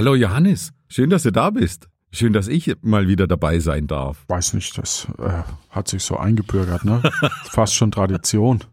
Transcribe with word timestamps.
Hallo 0.00 0.14
Johannes, 0.14 0.72
schön, 0.88 1.10
dass 1.10 1.24
du 1.24 1.30
da 1.30 1.50
bist. 1.50 1.90
Schön, 2.10 2.32
dass 2.32 2.48
ich 2.48 2.74
mal 2.80 3.06
wieder 3.06 3.26
dabei 3.26 3.58
sein 3.58 3.86
darf. 3.86 4.24
Weiß 4.28 4.54
nicht, 4.54 4.78
das 4.78 5.06
äh, 5.18 5.42
hat 5.68 5.88
sich 5.88 6.02
so 6.04 6.16
eingebürgert, 6.16 6.86
ne? 6.86 7.02
Fast 7.44 7.74
schon 7.74 7.90
Tradition. 7.90 8.64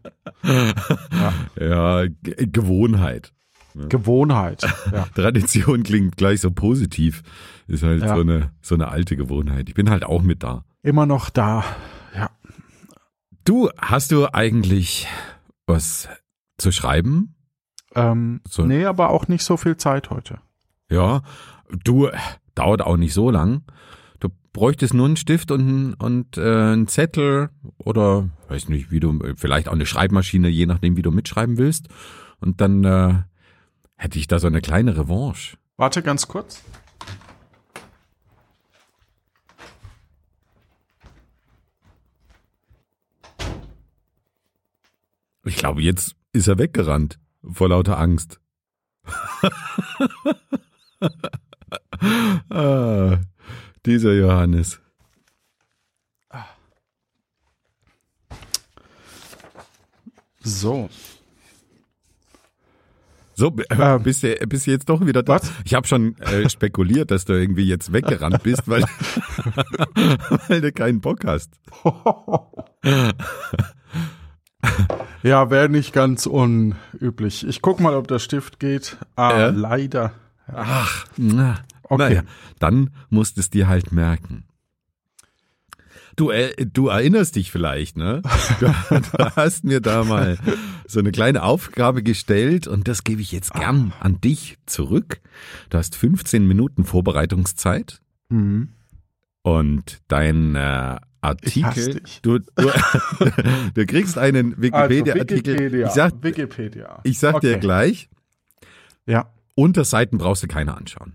Ja, 0.42 1.34
ja 1.60 2.06
Gewohnheit. 2.22 3.34
Gewohnheit. 3.74 4.62
Ja. 4.90 5.04
Tradition 5.14 5.82
klingt 5.82 6.16
gleich 6.16 6.40
so 6.40 6.50
positiv. 6.50 7.22
Ist 7.66 7.82
halt 7.82 8.00
Ja. 8.04 8.14
so, 8.14 8.22
eine, 8.22 8.50
so 8.62 8.74
eine 8.76 8.88
alte 8.88 9.14
Gewohnheit. 9.14 9.68
Ich 9.68 9.74
bin 9.74 9.90
halt 9.90 10.04
auch 10.04 10.22
mit 10.22 10.42
da. 10.42 10.64
Immer 10.82 11.04
noch 11.04 11.28
da. 11.28 11.62
Ja. 12.16 12.30
Du, 13.44 13.68
hast 13.76 14.12
du 14.12 14.32
eigentlich 14.32 15.06
was 15.66 16.08
zu 16.56 16.72
schreiben? 16.72 17.34
Ähm, 17.94 18.40
So. 18.48 18.64
Nee, 18.64 18.86
aber 18.86 19.10
auch 19.10 19.28
nicht 19.28 19.44
so 19.44 19.58
viel 19.58 19.76
Zeit 19.76 20.08
heute. 20.08 20.38
Ja, 20.90 21.22
du, 21.84 22.08
dauert 22.54 22.82
auch 22.82 22.96
nicht 22.96 23.14
so 23.14 23.30
lang. 23.30 23.62
Du 24.20 24.28
bräuchtest 24.52 24.94
nur 24.94 25.06
einen 25.06 25.16
Stift 25.16 25.50
und, 25.50 25.94
und 25.94 26.38
äh, 26.38 26.72
einen 26.72 26.88
Zettel 26.88 27.50
oder 27.78 28.28
weiß 28.48 28.68
nicht, 28.68 28.90
wie 28.90 29.00
du, 29.00 29.18
vielleicht 29.36 29.68
auch 29.68 29.74
eine 29.74 29.86
Schreibmaschine, 29.86 30.48
je 30.48 30.66
nachdem, 30.66 30.96
wie 30.96 31.02
du 31.02 31.10
mitschreiben 31.10 31.58
willst. 31.58 31.88
Und 32.40 32.60
dann 32.60 32.84
äh, 32.84 33.14
hätte 33.96 34.18
ich 34.18 34.26
da 34.26 34.38
so 34.38 34.46
eine 34.46 34.60
kleine 34.60 34.96
Revanche. 34.96 35.56
Warte 35.76 36.02
ganz 36.02 36.26
kurz. 36.26 36.64
Ich 45.44 45.56
glaube, 45.56 45.80
jetzt 45.80 46.16
ist 46.32 46.48
er 46.48 46.58
weggerannt 46.58 47.18
vor 47.42 47.68
lauter 47.68 47.98
Angst. 47.98 48.40
ah, 52.50 53.18
dieser 53.88 54.12
Johannes. 54.12 54.80
So. 60.42 60.88
So, 63.34 63.50
b- 63.52 63.62
Ähm. 63.70 64.02
bist, 64.02 64.22
du, 64.24 64.34
bist 64.48 64.66
du 64.66 64.72
jetzt 64.72 64.88
doch 64.88 65.04
wieder 65.06 65.22
da? 65.22 65.34
Was? 65.34 65.52
Ich 65.64 65.74
habe 65.74 65.86
schon 65.86 66.16
äh, 66.18 66.48
spekuliert, 66.50 67.10
dass 67.12 67.24
du 67.24 67.34
irgendwie 67.34 67.66
jetzt 67.66 67.92
weggerannt 67.92 68.42
bist, 68.42 68.66
weil, 68.66 68.82
weil 70.48 70.60
du 70.60 70.72
keinen 70.72 71.00
Bock 71.00 71.24
hast. 71.24 71.50
ja, 75.22 75.50
wäre 75.50 75.68
nicht 75.68 75.92
ganz 75.92 76.26
unüblich. 76.26 77.46
Ich 77.46 77.62
guck 77.62 77.78
mal, 77.78 77.94
ob 77.94 78.08
der 78.08 78.18
Stift 78.18 78.58
geht. 78.58 78.96
Ah, 79.14 79.38
Ja? 79.38 79.46
leider. 79.50 80.12
Ach, 80.52 81.06
na, 81.16 81.58
Okay. 81.90 81.96
naja, 82.14 82.22
dann 82.58 82.90
musst 83.10 83.36
du 83.36 83.40
es 83.40 83.50
dir 83.50 83.68
halt 83.68 83.92
merken. 83.92 84.44
Du, 86.16 86.30
äh, 86.32 86.52
du 86.66 86.88
erinnerst 86.88 87.36
dich 87.36 87.52
vielleicht, 87.52 87.96
ne? 87.96 88.22
Du, 88.58 88.66
du 88.90 89.36
hast 89.36 89.62
mir 89.64 89.80
da 89.80 90.02
mal 90.02 90.36
so 90.88 90.98
eine 90.98 91.12
kleine 91.12 91.44
Aufgabe 91.44 92.02
gestellt 92.02 92.66
und 92.66 92.88
das 92.88 93.04
gebe 93.04 93.20
ich 93.22 93.30
jetzt 93.30 93.52
gern 93.54 93.92
an 94.00 94.20
dich 94.20 94.58
zurück. 94.66 95.20
Du 95.70 95.78
hast 95.78 95.94
15 95.94 96.46
Minuten 96.46 96.84
Vorbereitungszeit 96.84 98.00
Mhm. 98.30 98.70
und 99.42 100.00
dein 100.08 100.54
äh, 100.56 100.96
Artikel, 101.20 102.02
du, 102.22 102.38
du, 102.40 102.44
du 103.74 103.86
kriegst 103.86 104.18
einen 104.18 104.50
Also, 104.52 104.62
Wikipedia-Artikel. 104.62 105.54
Wikipedia. 105.54 105.86
ich 105.86 105.92
sag, 105.94 106.22
Wikipedia. 106.22 107.00
ich 107.04 107.18
sag 107.18 107.40
dir 107.40 107.50
Okay. 107.52 107.60
gleich, 107.60 108.08
Ja. 109.06 109.32
Unterseiten 109.54 110.18
brauchst 110.18 110.42
du 110.42 110.46
keine 110.48 110.76
anschauen. 110.76 111.14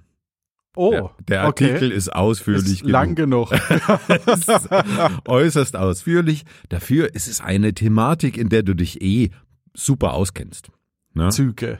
Oh, 0.75 0.91
Der, 0.91 1.11
der 1.27 1.47
okay. 1.47 1.65
Artikel 1.73 1.91
ist 1.91 2.11
ausführlich 2.13 2.81
ist 2.81 2.89
lang 2.89 3.15
genug. 3.15 3.49
genug. 3.51 3.99
ist 4.25 4.49
äußerst 5.27 5.75
ausführlich. 5.75 6.45
Dafür 6.69 7.13
ist 7.13 7.27
es 7.27 7.41
eine 7.41 7.73
Thematik, 7.73 8.37
in 8.37 8.49
der 8.49 8.63
du 8.63 8.73
dich 8.73 9.01
eh 9.01 9.29
super 9.75 10.13
auskennst. 10.13 10.69
Ne? 11.13 11.29
Züge. 11.29 11.79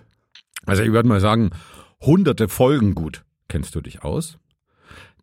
Also 0.66 0.84
ich 0.84 0.92
würde 0.92 1.10
mal 1.10 1.20
sagen, 1.20 1.50
hunderte 2.02 2.48
Folgen 2.48 2.94
gut 2.96 3.24
kennst 3.48 3.74
du 3.76 3.82
dich 3.82 4.04
aus. 4.04 4.38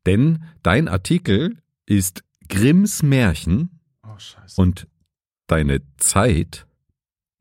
Denn 0.07 0.43
dein 0.63 0.89
Artikel 0.89 1.57
ist 1.87 2.23
Grimms 2.49 3.03
Märchen 3.03 3.81
Oh, 4.03 4.19
scheiße. 4.19 4.61
und 4.61 4.89
deine 5.47 5.81
Zeit 5.99 6.67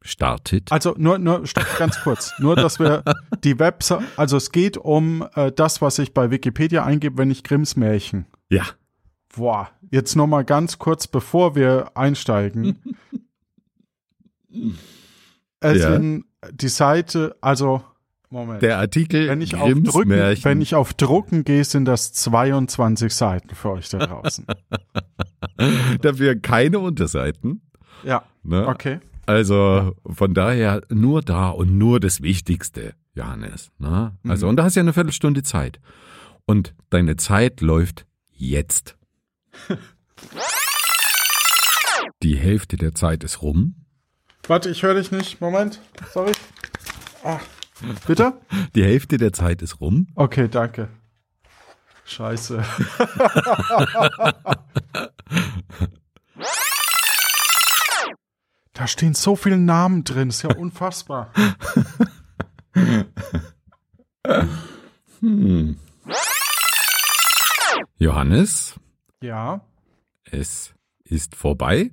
startet. 0.02 0.72
Also 0.72 0.96
nur, 0.98 1.18
nur, 1.20 1.46
stopp, 1.46 1.66
ganz 1.78 2.00
kurz. 2.02 2.32
Nur, 2.40 2.56
dass 2.56 2.80
wir 2.80 3.04
die 3.44 3.60
Website, 3.60 4.02
also 4.18 4.38
es 4.38 4.52
geht 4.52 4.78
um 4.78 5.28
äh, 5.36 5.52
das, 5.52 5.82
was 5.82 6.00
ich 6.00 6.14
bei 6.14 6.32
Wikipedia 6.32 6.84
eingebe, 6.86 7.18
wenn 7.18 7.32
ich 7.32 7.44
Grimms 7.44 7.76
Märchen. 7.76 8.26
Ja, 8.50 8.64
Boah, 9.36 9.70
jetzt 9.92 10.16
noch 10.16 10.26
mal 10.26 10.44
ganz 10.44 10.80
kurz, 10.80 11.06
bevor 11.06 11.56
wir 11.56 11.92
einsteigen. 11.96 12.80
es 15.60 15.82
Ja. 15.82 15.92
sind 15.94 16.26
die 16.52 16.68
Seite, 16.70 17.36
also 17.40 17.84
Moment. 18.32 18.62
der 18.64 18.80
Artikel 18.80 19.28
wenn 19.28 19.42
ich, 19.42 19.56
auf 19.56 19.70
Grimms 19.70 19.92
Drücken, 19.92 20.10
Märchen. 20.10 20.46
wenn 20.46 20.62
ich 20.62 20.74
auf 20.76 20.94
Drucken 20.96 21.44
gehe, 21.44 21.64
sind 21.64 21.86
das 21.86 22.12
22 22.14 23.14
Seiten 23.14 23.54
für 23.56 23.72
euch 23.72 23.90
da 23.90 24.00
draußen. 24.00 24.46
Dafür 26.02 26.36
keine 26.40 26.80
Unterseiten. 26.80 27.62
ja, 28.04 28.24
Ne? 28.44 28.68
okay. 28.68 29.00
Also 29.30 29.96
von 30.12 30.34
daher 30.34 30.82
nur 30.90 31.22
da 31.22 31.50
und 31.50 31.78
nur 31.78 32.00
das 32.00 32.24
Wichtigste, 32.24 32.96
Johannes. 33.14 33.70
Ne? 33.78 34.18
Also 34.28 34.48
Mhm. 34.48 34.50
und 34.50 34.56
da 34.56 34.64
hast 34.64 34.76
ja 34.76 34.82
eine 34.82 34.92
Viertelstunde 34.92 35.44
Zeit. 35.44 35.80
Und 36.48 36.74
deine 36.90 37.16
Zeit 37.16 37.62
läuft 37.62 38.08
jetzt. 38.32 38.98
Die 42.24 42.38
Hälfte 42.38 42.76
der 42.76 42.96
Zeit 42.96 43.24
ist 43.24 43.44
rum. 43.44 43.76
Warte, 44.48 44.72
ich 44.72 44.82
höre 44.82 44.96
dich 44.96 45.12
nicht. 45.12 45.40
Moment, 45.42 45.80
sorry. 46.12 46.32
Ah. 47.24 47.40
Bitte? 48.08 48.34
Die 48.76 48.84
Hälfte 48.84 49.20
der 49.20 49.32
Zeit 49.32 49.62
ist 49.62 49.80
rum. 49.80 50.08
Okay, 50.16 50.48
danke. 50.50 50.90
Scheiße. 52.06 52.64
da 58.80 58.88
stehen 58.88 59.14
so 59.14 59.36
viele 59.36 59.58
Namen 59.58 60.06
drin, 60.06 60.30
ist 60.30 60.42
ja 60.42 60.52
unfassbar. 60.56 61.32
Hm. 65.20 65.76
Johannes, 67.98 68.80
Ja. 69.22 69.62
es 70.32 70.74
ist 71.04 71.36
vorbei. 71.36 71.92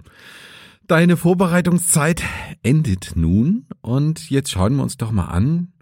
Deine 0.86 1.16
Vorbereitungszeit 1.16 2.22
endet 2.62 3.16
nun 3.16 3.66
und 3.80 4.30
jetzt 4.30 4.52
schauen 4.52 4.76
wir 4.76 4.84
uns 4.84 4.96
doch 4.96 5.10
mal 5.10 5.24
an. 5.26 5.72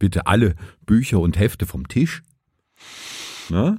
Bitte 0.00 0.26
alle 0.26 0.56
Bücher 0.84 1.20
und 1.20 1.38
Hefte 1.38 1.66
vom 1.66 1.86
Tisch. 1.86 2.22
Na? 3.48 3.76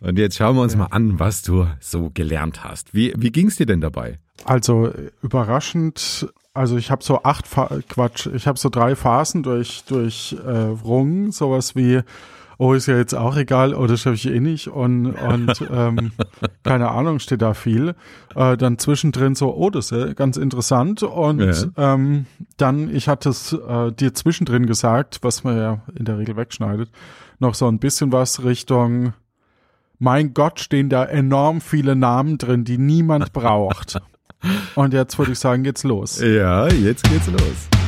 Und 0.00 0.18
jetzt 0.18 0.36
schauen 0.36 0.54
wir 0.54 0.62
uns 0.62 0.76
mal 0.76 0.86
an, 0.86 1.18
was 1.18 1.42
du 1.42 1.66
so 1.80 2.10
gelernt 2.10 2.62
hast. 2.62 2.94
Wie, 2.94 3.12
wie 3.16 3.32
ging's 3.32 3.56
dir 3.56 3.66
denn 3.66 3.80
dabei? 3.80 4.20
Also 4.44 4.90
überraschend, 5.22 6.28
also 6.52 6.76
ich 6.76 6.90
habe 6.90 7.02
so 7.02 7.22
acht 7.22 7.46
Fa 7.46 7.68
Quatsch, 7.88 8.26
ich 8.34 8.46
habe 8.46 8.58
so 8.58 8.68
drei 8.68 8.94
Phasen 8.96 9.42
durch 9.42 9.84
durch 9.84 10.36
äh, 10.44 10.50
Rungen, 10.50 11.32
sowas 11.32 11.74
wie 11.76 12.00
oh 12.56 12.72
ist 12.72 12.86
ja 12.86 12.96
jetzt 12.96 13.14
auch 13.14 13.36
egal, 13.36 13.74
oh 13.74 13.86
das 13.86 14.00
schaffe 14.00 14.14
ich 14.16 14.26
eh 14.26 14.38
nicht 14.40 14.68
und 14.68 15.06
und 15.14 15.64
ähm, 15.72 16.12
keine 16.62 16.90
Ahnung 16.90 17.18
steht 17.18 17.42
da 17.42 17.54
viel. 17.54 17.94
Äh, 18.34 18.56
dann 18.56 18.78
zwischendrin 18.78 19.34
so 19.34 19.54
oh 19.54 19.70
das 19.70 19.92
ist 19.92 20.16
ganz 20.16 20.36
interessant 20.36 21.02
und 21.02 21.40
Ja. 21.40 21.94
ähm, 21.94 22.26
dann 22.56 22.94
ich 22.94 23.08
hatte 23.08 23.30
es 23.30 23.52
äh, 23.52 23.92
dir 23.92 24.14
zwischendrin 24.14 24.66
gesagt, 24.66 25.18
was 25.22 25.42
man 25.44 25.56
ja 25.56 25.82
in 25.98 26.04
der 26.04 26.18
Regel 26.18 26.36
wegschneidet, 26.36 26.90
noch 27.38 27.54
so 27.54 27.66
ein 27.66 27.78
bisschen 27.78 28.12
was 28.12 28.44
Richtung 28.44 29.14
mein 29.98 30.34
Gott, 30.34 30.60
stehen 30.60 30.90
da 30.90 31.04
enorm 31.04 31.60
viele 31.60 31.96
Namen 31.96 32.36
drin, 32.36 32.64
die 32.64 32.78
niemand 32.78 33.32
braucht. 33.32 34.00
Und 34.74 34.92
jetzt 34.92 35.18
würde 35.18 35.32
ich 35.32 35.38
sagen, 35.38 35.62
geht's 35.62 35.84
los. 35.84 36.20
Ja, 36.20 36.68
jetzt 36.68 37.08
geht's 37.10 37.26
los. 37.28 37.83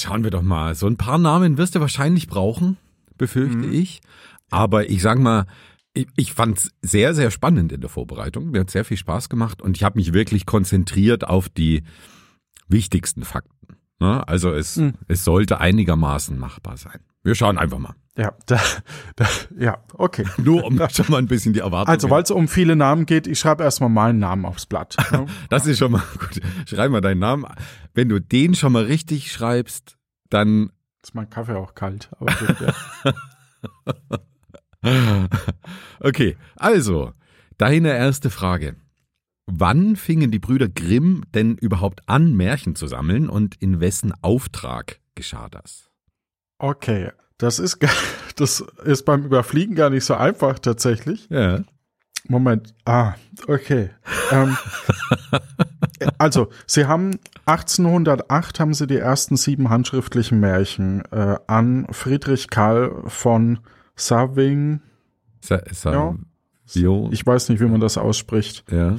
Jetzt 0.00 0.08
schauen 0.08 0.24
wir 0.24 0.30
doch 0.30 0.42
mal. 0.42 0.74
So 0.74 0.86
ein 0.86 0.96
paar 0.96 1.18
Namen 1.18 1.58
wirst 1.58 1.74
du 1.74 1.80
wahrscheinlich 1.80 2.26
brauchen, 2.26 2.76
befürchte 3.18 3.58
Mhm. 3.58 3.72
ich. 3.72 4.00
Aber 4.50 4.88
ich 4.88 5.02
sag 5.02 5.18
mal, 5.18 5.46
ich, 5.92 6.06
ich 6.16 6.32
fand's 6.32 6.70
sehr, 6.82 7.14
sehr 7.14 7.30
spannend 7.30 7.72
in 7.72 7.80
der 7.80 7.90
Vorbereitung. 7.90 8.50
Mir 8.50 8.60
hat 8.60 8.70
sehr 8.70 8.84
viel 8.84 8.96
Spaß 8.96 9.28
gemacht 9.28 9.60
und 9.60 9.76
ich 9.76 9.84
habe 9.84 9.98
mich 9.98 10.12
wirklich 10.12 10.46
konzentriert 10.46 11.24
auf 11.28 11.48
die 11.48 11.82
wichtigsten 12.68 13.24
Fakten. 13.24 13.59
Ne? 14.00 14.26
Also 14.26 14.52
es, 14.52 14.76
Mhm. 14.76 14.94
es 15.08 15.24
sollte 15.24 15.60
einigermaßen 15.60 16.38
machbar 16.38 16.76
sein. 16.76 17.00
Wir 17.22 17.34
schauen 17.34 17.58
einfach 17.58 17.78
mal. 17.78 17.94
Ja, 18.16 18.32
da, 18.46 18.58
da, 19.16 19.26
ja, 19.58 19.78
okay. 19.94 20.24
Nur 20.38 20.64
um 20.64 20.80
schon 20.90 21.06
mal 21.08 21.18
ein 21.18 21.26
bisschen 21.26 21.52
die 21.52 21.60
Erwartung. 21.60 21.92
Also, 21.92 22.10
weil 22.10 22.22
es 22.22 22.30
um 22.30 22.48
viele 22.48 22.76
Namen 22.76 23.06
geht, 23.06 23.26
ich 23.26 23.38
schreibe 23.38 23.62
erstmal 23.62 23.90
meinen 23.90 24.18
Namen 24.18 24.44
aufs 24.46 24.66
Blatt. 24.66 24.96
ne? 25.12 25.26
das 25.50 25.66
ist 25.66 25.78
schon 25.78 25.92
mal 25.92 26.02
gut. 26.18 26.40
Schreib 26.66 26.90
mal 26.90 27.00
deinen 27.00 27.20
Namen. 27.20 27.44
Wenn 27.94 28.08
du 28.08 28.18
den 28.20 28.54
schon 28.54 28.72
mal 28.72 28.84
richtig 28.84 29.30
schreibst, 29.32 29.96
dann 30.30 30.70
Ist 31.02 31.14
mein 31.14 31.28
Kaffee 31.30 31.56
auch 31.56 31.74
kalt. 31.74 32.10
Aber 32.18 32.32
gut, 32.34 32.56
ja. 32.60 33.12
Okay, 36.00 36.36
also, 36.56 37.12
deine 37.58 37.94
erste 37.96 38.30
Frage. 38.30 38.76
Wann 39.52 39.96
fingen 39.96 40.30
die 40.30 40.38
Brüder 40.38 40.68
Grimm 40.68 41.24
denn 41.34 41.56
überhaupt 41.56 42.02
an, 42.06 42.34
Märchen 42.34 42.76
zu 42.76 42.86
sammeln 42.86 43.28
und 43.28 43.56
in 43.56 43.80
wessen 43.80 44.12
Auftrag 44.22 45.00
geschah 45.14 45.48
das? 45.48 45.90
Okay, 46.58 47.10
das 47.38 47.58
ist, 47.58 47.78
das 48.36 48.64
ist 48.84 49.04
beim 49.04 49.24
Überfliegen 49.24 49.74
gar 49.74 49.90
nicht 49.90 50.04
so 50.04 50.14
einfach 50.14 50.58
tatsächlich. 50.58 51.28
Ja. 51.30 51.62
Moment, 52.28 52.74
ah, 52.84 53.14
okay. 53.48 53.90
Ähm, 54.30 54.56
also, 56.18 56.50
sie 56.66 56.86
haben 56.86 57.18
1808 57.46 58.60
haben 58.60 58.74
sie 58.74 58.86
die 58.86 58.98
ersten 58.98 59.36
sieben 59.36 59.70
handschriftlichen 59.70 60.38
Märchen 60.38 61.02
äh, 61.10 61.36
an 61.46 61.86
Friedrich 61.90 62.48
Karl 62.50 63.02
von 63.06 63.58
Saving, 63.96 64.80
Sa 65.40 65.60
sa 65.72 65.92
Ja. 65.92 67.08
Ich 67.10 67.26
weiß 67.26 67.48
nicht, 67.48 67.60
wie 67.60 67.66
man 67.66 67.80
das 67.80 67.98
ausspricht, 67.98 68.64
ja. 68.70 68.96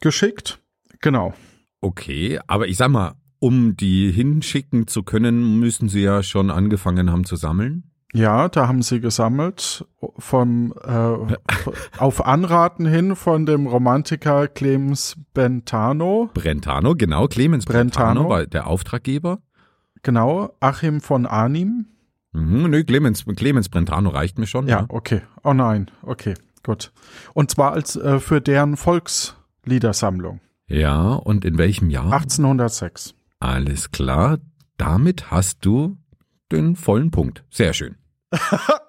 Geschickt. 0.00 0.60
Genau. 1.00 1.34
Okay, 1.80 2.38
aber 2.46 2.68
ich 2.68 2.76
sag 2.76 2.88
mal, 2.90 3.14
um 3.38 3.76
die 3.76 4.10
hinschicken 4.10 4.86
zu 4.86 5.02
können, 5.02 5.58
müssen 5.58 5.88
sie 5.88 6.02
ja 6.02 6.22
schon 6.22 6.50
angefangen 6.50 7.10
haben 7.10 7.24
zu 7.24 7.36
sammeln. 7.36 7.84
Ja, 8.12 8.48
da 8.48 8.66
haben 8.66 8.82
sie 8.82 9.00
gesammelt 9.00 9.86
vom 10.18 10.74
äh, 10.82 11.36
auf 11.98 12.26
Anraten 12.26 12.84
hin 12.84 13.14
von 13.14 13.46
dem 13.46 13.66
Romantiker 13.68 14.48
Clemens 14.48 15.16
Bentano, 15.32 16.28
Brentano, 16.34 16.96
genau, 16.96 17.28
Clemens 17.28 17.66
Brentano, 17.66 18.22
Brentano. 18.22 18.28
war 18.28 18.46
der 18.46 18.66
Auftraggeber. 18.66 19.38
genau, 20.02 20.54
Achim 20.58 21.00
von 21.00 21.24
Arnim. 21.24 21.86
Mhm, 22.32 22.68
nö, 22.70 22.82
Clemens, 22.84 23.24
Clemens 23.36 23.68
Brentano 23.68 24.10
reicht 24.10 24.38
mir 24.38 24.46
schon. 24.46 24.66
Ja, 24.66 24.86
okay. 24.88 25.22
Oh 25.44 25.52
nein, 25.54 25.90
okay, 26.02 26.34
gut. 26.64 26.92
Und 27.32 27.50
zwar 27.52 27.72
als 27.72 27.94
äh, 27.96 28.18
für 28.18 28.40
deren 28.40 28.76
Volksliedersammlung 29.64 30.40
Ja, 30.68 31.12
und 31.12 31.44
in 31.44 31.58
welchem 31.58 31.90
Jahr? 31.90 32.12
1806. 32.12 33.14
Alles 33.40 33.90
klar. 33.90 34.38
Damit 34.76 35.30
hast 35.30 35.64
du 35.64 35.98
den 36.50 36.76
vollen 36.76 37.10
Punkt. 37.10 37.44
Sehr 37.50 37.74
schön. 37.74 37.96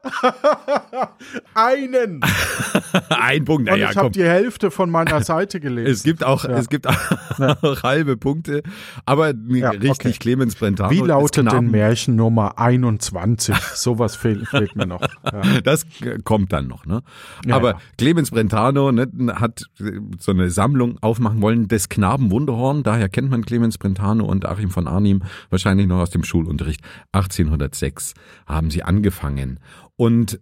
Einen. 1.53 2.21
Ein 3.09 3.45
Punkt. 3.45 3.69
Und 3.69 3.75
Naja, 3.75 3.91
ich 3.91 3.97
habe 3.97 4.11
die 4.11 4.23
Hälfte 4.23 4.71
von 4.71 4.89
meiner 4.89 5.23
Seite 5.23 5.59
gelesen. 5.59 5.91
Es 5.91 6.03
gibt 6.03 6.23
auch, 6.23 6.43
Ja. 6.43 6.51
es 6.57 6.69
gibt 6.69 6.87
auch 6.87 6.95
halbe 7.83 8.17
Punkte, 8.17 8.63
aber 9.05 9.33
Ja, 9.49 9.69
richtig 9.71 9.89
okay. 9.91 10.13
Clemens 10.19 10.55
Brentano. 10.55 10.91
Wie 10.91 10.99
lautet 10.99 11.51
denn 11.51 11.71
Märchen 11.71 12.15
Nummer 12.15 12.57
21? 12.57 13.55
Sowas 13.73 14.15
fehlt, 14.15 14.47
fehlt 14.47 14.75
mir 14.75 14.85
noch. 14.87 15.01
Ja. 15.23 15.61
Das 15.63 15.85
kommt 16.23 16.51
dann 16.53 16.67
noch, 16.67 16.85
ne? 16.85 17.03
Ja, 17.45 17.55
Aber 17.55 17.71
ja. 17.71 17.77
Clemens 17.97 18.31
Brentano 18.31 18.91
ne, 18.91 19.07
hat 19.35 19.65
äh, 19.79 19.99
so 20.19 20.31
eine 20.31 20.49
Sammlung 20.49 20.97
aufmachen 21.01 21.41
wollen 21.41 21.67
des 21.67 21.89
Knaben 21.89 22.31
Wunderhorn. 22.31 22.83
Daher 22.83 23.09
kennt 23.09 23.29
man 23.29 23.45
Clemens 23.45 23.77
Brentano 23.77 24.25
und 24.25 24.45
Achim 24.45 24.69
von 24.69 24.87
Arnim 24.87 25.23
wahrscheinlich 25.49 25.87
noch 25.87 25.99
aus 25.99 26.09
dem 26.09 26.23
Schulunterricht. 26.23 26.81
1806 27.11 28.13
haben 28.45 28.69
sie 28.71 28.83
angefangen. 28.83 29.59
Und 30.01 30.39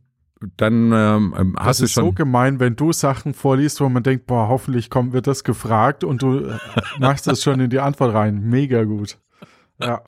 dann 0.56 0.94
ähm, 0.94 1.36
ähm, 1.38 1.54
Das 1.58 1.66
hast 1.66 1.80
du 1.82 1.84
ist 1.84 1.94
so 1.96 2.02
schon. 2.02 2.16
gemein, 2.16 2.62
wenn 2.62 2.78
du 2.78 2.94
Sachen 2.94 3.34
vorliest, 3.34 3.82
wo 3.82 3.90
man 3.90 4.04
denkt, 4.04 4.26
boah, 4.26 4.48
hoffentlich 4.48 4.90
kommt, 4.90 5.12
wird 5.12 5.28
das 5.28 5.44
gefragt 5.44 6.06
und 6.06 6.22
du 6.22 6.46
äh, 6.46 6.58
machst 7.00 7.28
das 7.28 7.44
schon 7.44 7.60
in 7.60 7.70
die 7.70 7.82
Antwort 7.82 8.14
rein. 8.14 8.40
Mega 8.40 8.86
gut. 8.86 9.20
Ja. 9.82 10.02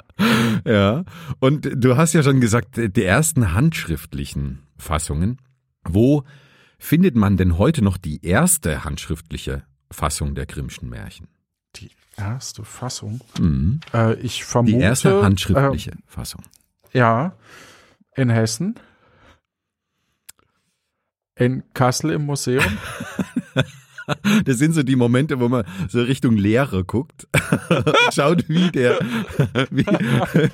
Ja. 0.66 1.04
Und 1.40 1.70
du 1.76 1.98
hast 1.98 2.14
ja 2.14 2.24
schon 2.24 2.40
gesagt, 2.40 2.78
die 2.78 3.04
ersten 3.04 3.54
handschriftlichen 3.54 4.60
Fassungen. 4.78 5.38
Wo 5.84 6.24
findet 6.80 7.18
man 7.18 7.36
denn 7.36 7.58
heute 7.58 7.84
noch 7.84 7.98
die 7.98 8.26
erste 8.26 8.86
handschriftliche 8.86 9.64
Fassung 9.90 10.34
der 10.34 10.46
Grimmschen 10.46 10.88
Märchen? 10.88 11.28
Die 11.76 11.92
erste 12.16 12.64
Fassung. 12.64 13.20
Mhm. 13.38 13.82
Äh, 13.94 14.14
ich 14.22 14.46
vermute. 14.46 14.78
Die 14.78 14.82
erste 14.82 15.22
handschriftliche 15.22 15.92
Fassung. 16.06 16.44
Äh, 16.94 17.00
ja. 17.00 17.34
In 18.16 18.30
Hessen. 18.30 18.76
In 21.36 21.64
Kassel 21.74 22.12
im 22.12 22.26
Museum. 22.26 22.64
Das 24.46 24.58
sind 24.58 24.74
so 24.74 24.84
die 24.84 24.96
Momente, 24.96 25.40
wo 25.40 25.48
man 25.48 25.64
so 25.88 26.02
Richtung 26.02 26.36
Lehrer 26.38 26.84
guckt, 26.84 27.28
schaut, 28.14 28.48
wie 28.50 28.70
der, 28.72 29.00
wie, 29.72 29.86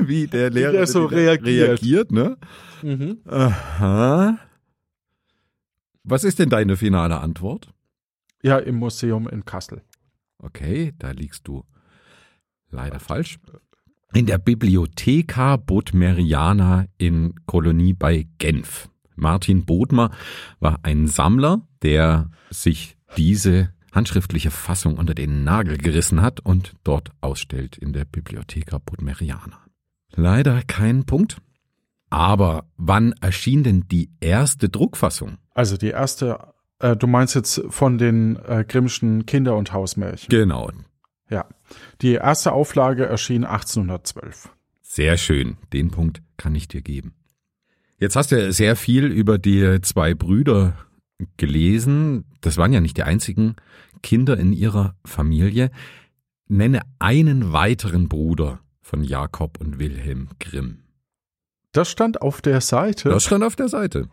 wie 0.07 0.27
der 0.27 0.50
Lehrer 0.50 0.71
der 0.74 0.88
so 0.88 1.06
reagiert. 1.06 1.81
reagiert 1.81 2.12
ne? 2.12 2.38
mhm. 2.83 3.18
Aha. 3.25 4.38
Was 6.03 6.24
ist 6.24 6.39
denn 6.39 6.50
deine 6.50 6.77
finale 6.77 7.19
Antwort? 7.19 7.74
Ja, 8.44 8.57
im 8.59 8.75
Museum 8.75 9.27
in 9.27 9.44
Kassel. 9.44 9.81
Okay, 10.39 10.94
da 11.00 11.12
liegst 11.12 11.47
du 11.47 11.63
leider 12.69 13.00
falsch. 13.00 13.39
In 14.13 14.25
der 14.25 14.38
Bibliotheca 14.38 15.57
Bodmeriana 15.57 16.85
in 16.97 17.33
Kolonie 17.45 17.94
bei 17.94 18.27
Genf. 18.38 18.89
Martin 19.17 19.65
Bodmer 19.65 20.11
war 20.59 20.79
ein 20.83 21.07
Sammler, 21.07 21.61
der 21.81 22.29
sich 22.49 22.97
diese 23.17 23.73
handschriftliche 23.91 24.51
Fassung 24.51 24.97
unter 24.97 25.15
den 25.15 25.43
Nagel 25.43 25.77
gerissen 25.77 26.21
hat 26.21 26.39
und 26.39 26.73
dort 26.83 27.11
ausstellt 27.19 27.77
in 27.77 27.93
der 27.93 28.05
Bibliotheca 28.05 28.77
Bodmeriana. 28.77 29.59
Leider 30.15 30.61
kein 30.61 31.05
Punkt. 31.05 31.37
Aber 32.09 32.69
wann 32.77 33.13
erschien 33.21 33.63
denn 33.63 33.85
die 33.89 34.09
erste 34.21 34.69
Druckfassung? 34.69 35.39
Also 35.53 35.77
die 35.77 35.89
erste, 35.89 36.53
äh, 36.79 36.95
du 36.95 37.07
meinst 37.07 37.36
jetzt 37.36 37.62
von 37.69 37.97
den 37.97 38.38
äh, 38.38 38.63
Grimmschen 38.65 39.25
Kinder- 39.25 39.57
und 39.57 39.74
Hausmärchen. 39.74 40.29
Genau. 40.29 40.71
Ja. 41.29 41.45
Die 42.01 42.13
erste 42.13 42.53
Auflage 42.53 43.05
erschien 43.05 43.43
1812. 43.43 44.50
Sehr 44.81 45.17
schön. 45.17 45.57
Den 45.74 45.91
Punkt 45.91 46.21
kann 46.38 46.55
ich 46.55 46.67
dir 46.67 46.81
geben. 46.81 47.13
Jetzt 48.00 48.16
hast 48.16 48.32
du 48.32 48.39
ja 48.39 48.51
sehr 48.51 48.75
viel 48.75 49.06
über 49.06 49.39
die 49.39 49.82
zwei 49.82 50.13
Brüder 50.13 50.74
gelesen. 51.38 52.25
Das 52.42 52.58
waren 52.58 52.72
ja 52.72 52.80
nicht 52.80 52.98
die 52.98 53.04
einzigen 53.04 53.56
Kinder 54.04 54.38
in 54.38 54.54
ihrer 54.54 54.96
Familie. 55.04 55.72
Nenne 56.48 56.82
einen 57.00 57.54
weiteren 57.54 58.08
Bruder 58.08 58.60
von 58.82 59.04
Jakob 59.04 59.60
und 59.60 59.80
Wilhelm 59.80 60.30
Grimm. 60.39 60.84
Das 61.72 61.89
stand 61.89 62.22
auf 62.22 62.42
der 62.42 62.62
Seite. 62.62 63.10
Das 63.10 63.24
stand 63.24 63.44
auf 63.44 63.56
der 63.56 63.68
Seite. 63.68 64.08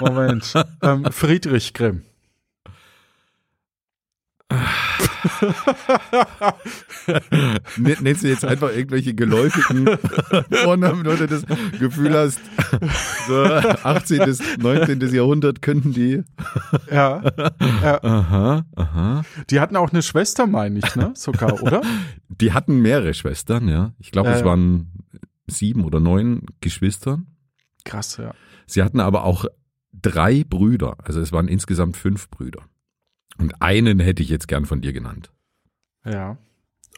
Moment. 0.00 0.52
ähm, 0.82 1.06
Friedrich 1.10 1.72
Grimm. 1.72 2.02
Nennst 7.76 8.22
du 8.22 8.28
jetzt 8.28 8.44
einfach 8.44 8.70
irgendwelche 8.70 9.14
geläufigen 9.14 9.88
Vornamen, 10.50 11.06
oder 11.06 11.26
das 11.26 11.44
Gefühl 11.78 12.14
hast, 12.14 12.40
so 13.26 13.42
18. 13.44 14.24
bis 14.24 14.42
19. 14.58 15.00
Jahrhundert 15.14 15.62
könnten 15.62 15.92
die. 15.92 16.22
Ja. 16.90 17.22
ja. 17.82 18.02
Aha, 18.02 18.64
aha. 18.76 19.22
Die 19.50 19.60
hatten 19.60 19.76
auch 19.76 19.90
eine 19.92 20.02
Schwester, 20.02 20.46
meine 20.46 20.78
ich, 20.78 20.96
ne? 20.96 21.12
Sogar, 21.14 21.62
oder? 21.62 21.82
Die 22.28 22.52
hatten 22.52 22.80
mehrere 22.80 23.14
Schwestern, 23.14 23.68
ja. 23.68 23.94
Ich 23.98 24.12
glaube, 24.12 24.28
Ja, 24.28 24.36
es 24.36 24.44
waren 24.44 24.92
sieben 25.48 25.84
oder 25.84 25.98
neun 25.98 26.42
Geschwister. 26.60 27.20
Krass, 27.84 28.18
ja. 28.18 28.32
Sie 28.66 28.82
hatten 28.82 29.00
aber 29.00 29.24
auch 29.24 29.46
drei 29.92 30.44
Brüder. 30.44 30.96
Also 31.02 31.20
es 31.20 31.32
waren 31.32 31.48
insgesamt 31.48 31.96
fünf 31.96 32.28
Brüder. 32.30 32.62
Und 33.38 33.60
einen 33.62 34.00
hätte 34.00 34.22
ich 34.22 34.28
jetzt 34.28 34.48
gern 34.48 34.66
von 34.66 34.80
dir 34.80 34.92
genannt. 34.92 35.30
Ja. 36.04 36.36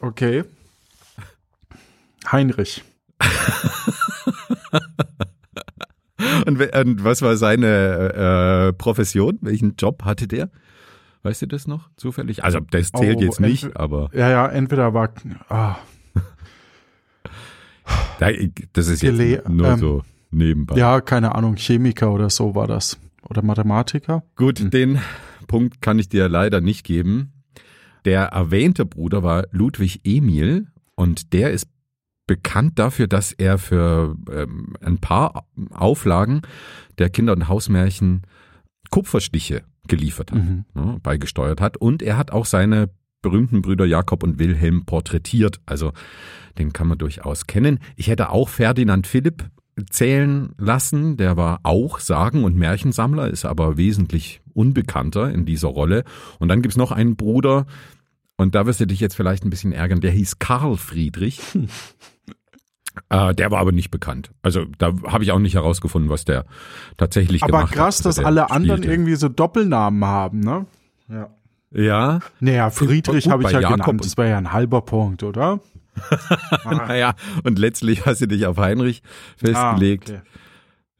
Okay. 0.01 0.43
Heinrich. 2.31 2.83
Und, 6.45 6.61
und 6.75 7.03
was 7.03 7.21
war 7.23 7.35
seine 7.35 8.67
äh, 8.69 8.73
Profession? 8.73 9.39
Welchen 9.41 9.75
Job 9.75 10.03
hatte 10.05 10.27
der? 10.27 10.49
Weißt 11.23 11.41
du 11.41 11.47
das 11.47 11.67
noch 11.67 11.89
zufällig? 11.97 12.43
Also 12.43 12.59
das 12.59 12.91
zählt 12.91 13.17
Oh, 13.17 13.21
jetzt 13.21 13.39
nicht, 13.39 13.75
aber 13.75 14.09
Ja, 14.13 14.29
ja, 14.29 14.47
entweder 14.47 14.93
war, 14.93 15.13
ah, 15.49 15.77
Das 18.19 18.87
ist 18.87 19.01
jetzt 19.01 19.17
Gele 19.17 19.43
nur 19.49 19.67
ähm, 19.69 19.79
so 19.79 20.03
nebenbei. 20.31 20.75
Ja, 20.77 21.01
keine 21.01 21.33
Ahnung, 21.35 21.55
Chemiker 21.55 22.11
oder 22.11 22.29
so 22.29 22.53
war 22.55 22.67
das. 22.67 22.99
Oder 23.27 23.41
Mathematiker. 23.43 24.23
Gut, 24.35 24.59
Hm. 24.59 24.69
den 24.69 24.99
Punkt 25.47 25.81
kann 25.81 25.99
ich 25.99 26.09
dir 26.09 26.29
leider 26.29 26.61
nicht 26.61 26.83
geben. 26.85 27.33
Der 28.05 28.25
erwähnte 28.27 28.85
Bruder 28.85 29.23
war 29.23 29.45
Ludwig 29.51 30.01
Emil 30.03 30.67
und 30.95 31.33
der 31.33 31.51
ist 31.51 31.67
bekannt 32.27 32.79
dafür, 32.79 33.07
dass 33.07 33.31
er 33.33 33.57
für 33.57 34.15
ähm, 34.31 34.75
ein 34.81 34.97
paar 34.99 35.45
Auflagen 35.71 36.41
der 36.97 37.09
Kinder- 37.09 37.33
und 37.33 37.47
Hausmärchen 37.47 38.21
Kupferstiche 38.89 39.63
geliefert 39.87 40.31
hat, 40.31 40.39
Mhm. 40.43 40.65
ne, 40.73 40.97
beigesteuert 41.01 41.61
hat. 41.61 41.77
Und 41.77 42.01
er 42.01 42.17
hat 42.17 42.31
auch 42.31 42.45
seine 42.45 42.89
berühmten 43.21 43.61
Brüder 43.61 43.85
Jakob 43.85 44.23
und 44.23 44.39
Wilhelm 44.39 44.85
porträtiert. 44.85 45.59
Also 45.65 45.93
den 46.57 46.73
kann 46.73 46.87
man 46.87 46.97
durchaus 46.97 47.47
kennen. 47.47 47.79
Ich 47.95 48.07
hätte 48.07 48.29
auch 48.29 48.49
Ferdinand 48.49 49.07
Philipp 49.07 49.49
zählen 49.89 50.53
lassen. 50.57 51.17
Der 51.17 51.37
war 51.37 51.59
auch 51.63 51.99
Sagen- 51.99 52.43
und 52.43 52.55
Märchensammler, 52.55 53.29
ist 53.29 53.45
aber 53.45 53.77
wesentlich 53.77 54.41
unbekannter 54.53 55.31
in 55.31 55.45
dieser 55.45 55.69
Rolle. 55.69 56.03
Und 56.39 56.47
dann 56.49 56.61
gibt's 56.61 56.77
noch 56.77 56.91
einen 56.91 57.15
Bruder, 57.15 57.65
und 58.37 58.55
da 58.55 58.65
wirst 58.65 58.79
du 58.79 58.87
dich 58.87 58.99
jetzt 58.99 59.15
vielleicht 59.15 59.45
ein 59.45 59.51
bisschen 59.51 59.71
ärgern, 59.71 60.01
der 60.01 60.09
hieß 60.11 60.39
Karl 60.39 60.75
Friedrich. 60.77 61.41
Äh, 63.09 63.33
der 63.33 63.51
war 63.51 63.59
aber 63.59 63.71
nicht 63.71 63.89
bekannt. 63.89 64.31
Also 64.41 64.65
da 64.77 64.91
habe 65.07 65.23
ich 65.23 65.31
auch 65.31 65.39
nicht 65.39 65.55
herausgefunden, 65.55 66.09
was 66.09 66.25
der 66.25 66.43
tatsächlich 66.97 67.41
Aber 67.41 67.51
gemacht 67.59 67.71
hat. 67.71 67.77
krass, 67.77 68.05
Also 68.05 68.19
dass 68.21 68.25
alle 68.25 68.51
anderen 68.51 68.79
spielte. 68.79 68.93
irgendwie 68.93 69.15
so 69.15 69.29
Doppelnamen 69.29 70.03
haben, 70.03 70.41
ne? 70.41 70.65
Ja. 71.07 71.29
Ja, 71.73 72.19
Naja, 72.41 72.69
Friedrich 72.69 73.29
habe 73.29 73.43
ich 73.43 73.51
ja 73.51 73.61
Jakob 73.61 73.85
genannt. 73.85 74.05
Das 74.05 74.17
wäre 74.17 74.31
ja 74.31 74.37
ein 74.37 74.51
halber 74.51 74.81
Punkt, 74.81 75.23
oder? 75.23 75.61
naja, 76.65 77.13
und 77.43 77.59
letztlich 77.59 78.05
hast 78.05 78.21
du 78.21 78.27
dich 78.27 78.45
auf 78.45 78.57
Heinrich 78.57 79.01
festgelegt. 79.37 80.11
Ah, 80.11 80.13
okay. 80.13 80.21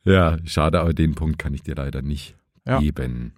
Ja, 0.03 0.37
schade, 0.45 0.79
aber 0.81 0.93
den 0.93 1.13
Punkt 1.15 1.37
kann 1.39 1.53
ich 1.53 1.63
dir 1.63 1.75
leider 1.75 2.01
nicht 2.01 2.35
Ja. 2.67 2.79
geben. 2.79 3.33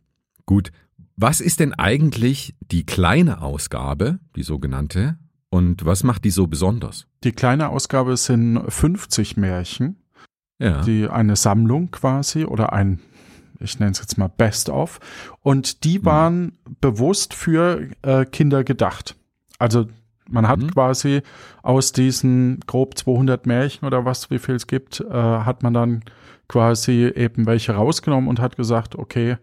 Gut, 0.45 0.71
was 1.15 1.41
ist 1.41 1.59
denn 1.59 1.73
eigentlich 1.73 2.55
die 2.71 2.85
kleine 2.85 3.41
Ausgabe, 3.41 4.19
die 4.35 4.43
sogenannte, 4.43 5.17
und 5.49 5.85
was 5.85 6.03
macht 6.03 6.23
die 6.25 6.31
so 6.31 6.47
besonders? 6.47 7.05
Die 7.23 7.31
kleine 7.31 7.69
Ausgabe 7.69 8.17
sind 8.17 8.59
50 8.67 9.37
Märchen, 9.37 9.97
Ja, 10.59 10.81
die 10.81 11.07
eine 11.07 11.35
Sammlung 11.35 11.91
quasi 11.91 12.45
oder 12.45 12.73
ein, 12.73 12.99
ich 13.59 13.77
nenne 13.79 13.91
es 13.91 13.99
jetzt 13.99 14.17
mal 14.17 14.29
Best 14.29 14.69
of. 14.69 14.99
Und 15.41 15.83
die 15.83 16.03
waren 16.05 16.53
bewusst 16.81 17.33
für 17.35 17.87
äh, 18.01 18.25
Kinder 18.25 18.63
gedacht. 18.63 19.15
Also 19.59 19.87
man 20.29 20.47
hat 20.47 20.59
Mhm. 20.59 20.71
quasi 20.71 21.21
aus 21.61 21.91
diesen 21.91 22.59
grob 22.67 22.97
200 22.97 23.45
Märchen 23.45 23.85
oder 23.85 24.05
was, 24.05 24.29
wie 24.29 24.39
viel 24.39 24.55
es 24.55 24.67
gibt, 24.67 24.99
äh, 25.01 25.11
hat 25.13 25.63
man 25.63 25.73
dann 25.73 26.03
quasi 26.47 27.11
eben 27.15 27.45
welche 27.45 27.73
rausgenommen 27.73 28.29
und 28.29 28.39
hat 28.39 28.55
gesagt, 28.57 28.95
okay, 28.95 29.37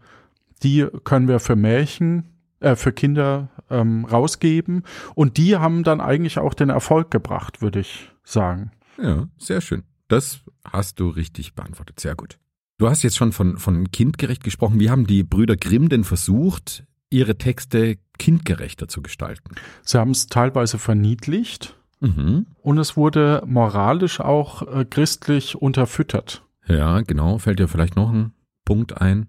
die 0.62 0.86
können 1.04 1.28
wir 1.28 1.40
für 1.40 1.56
Märchen, 1.56 2.24
äh, 2.60 2.76
für 2.76 2.92
Kinder 2.92 3.48
ähm, 3.70 4.04
rausgeben. 4.04 4.82
Und 5.14 5.36
die 5.38 5.56
haben 5.56 5.82
dann 5.84 6.00
eigentlich 6.00 6.38
auch 6.38 6.54
den 6.54 6.68
Erfolg 6.70 7.10
gebracht, 7.10 7.62
würde 7.62 7.80
ich 7.80 8.10
sagen. 8.24 8.70
ja, 9.02 9.26
sehr 9.38 9.60
schön. 9.60 9.82
Das 10.08 10.40
hast 10.64 11.00
du 11.00 11.08
richtig 11.08 11.54
beantwortet. 11.54 12.00
Sehr 12.00 12.14
gut. 12.14 12.38
Du 12.78 12.88
hast 12.88 13.02
jetzt 13.02 13.16
schon 13.16 13.32
von, 13.32 13.56
von 13.58 13.90
kindgerecht 13.90 14.42
gesprochen. 14.42 14.80
Wie 14.80 14.90
haben 14.90 15.06
die 15.06 15.22
Brüder 15.22 15.56
Grimm 15.56 15.88
denn 15.88 16.04
versucht, 16.04 16.84
ihre 17.10 17.36
Texte 17.36 17.98
kindgerechter 18.18 18.88
zu 18.88 19.02
gestalten? 19.02 19.54
Sie 19.82 19.98
haben 19.98 20.12
es 20.12 20.26
teilweise 20.26 20.78
verniedlicht 20.78 21.76
Mhm. 22.02 22.46
und 22.62 22.78
es 22.78 22.96
wurde 22.96 23.42
moralisch 23.46 24.20
auch 24.20 24.62
äh, 24.62 24.86
christlich 24.86 25.56
unterfüttert. 25.56 26.42
Ja, 26.66 27.02
genau. 27.02 27.36
Fällt 27.36 27.58
dir 27.58 27.68
vielleicht 27.68 27.94
noch 27.94 28.10
ein 28.10 28.32
Punkt 28.64 29.00
ein? 29.02 29.28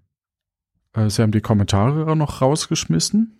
Äh, 0.93 1.09
sie 1.09 1.21
haben 1.21 1.33
die 1.33 1.41
Kommentare 1.41 2.15
noch 2.15 2.41
rausgeschmissen, 2.41 3.37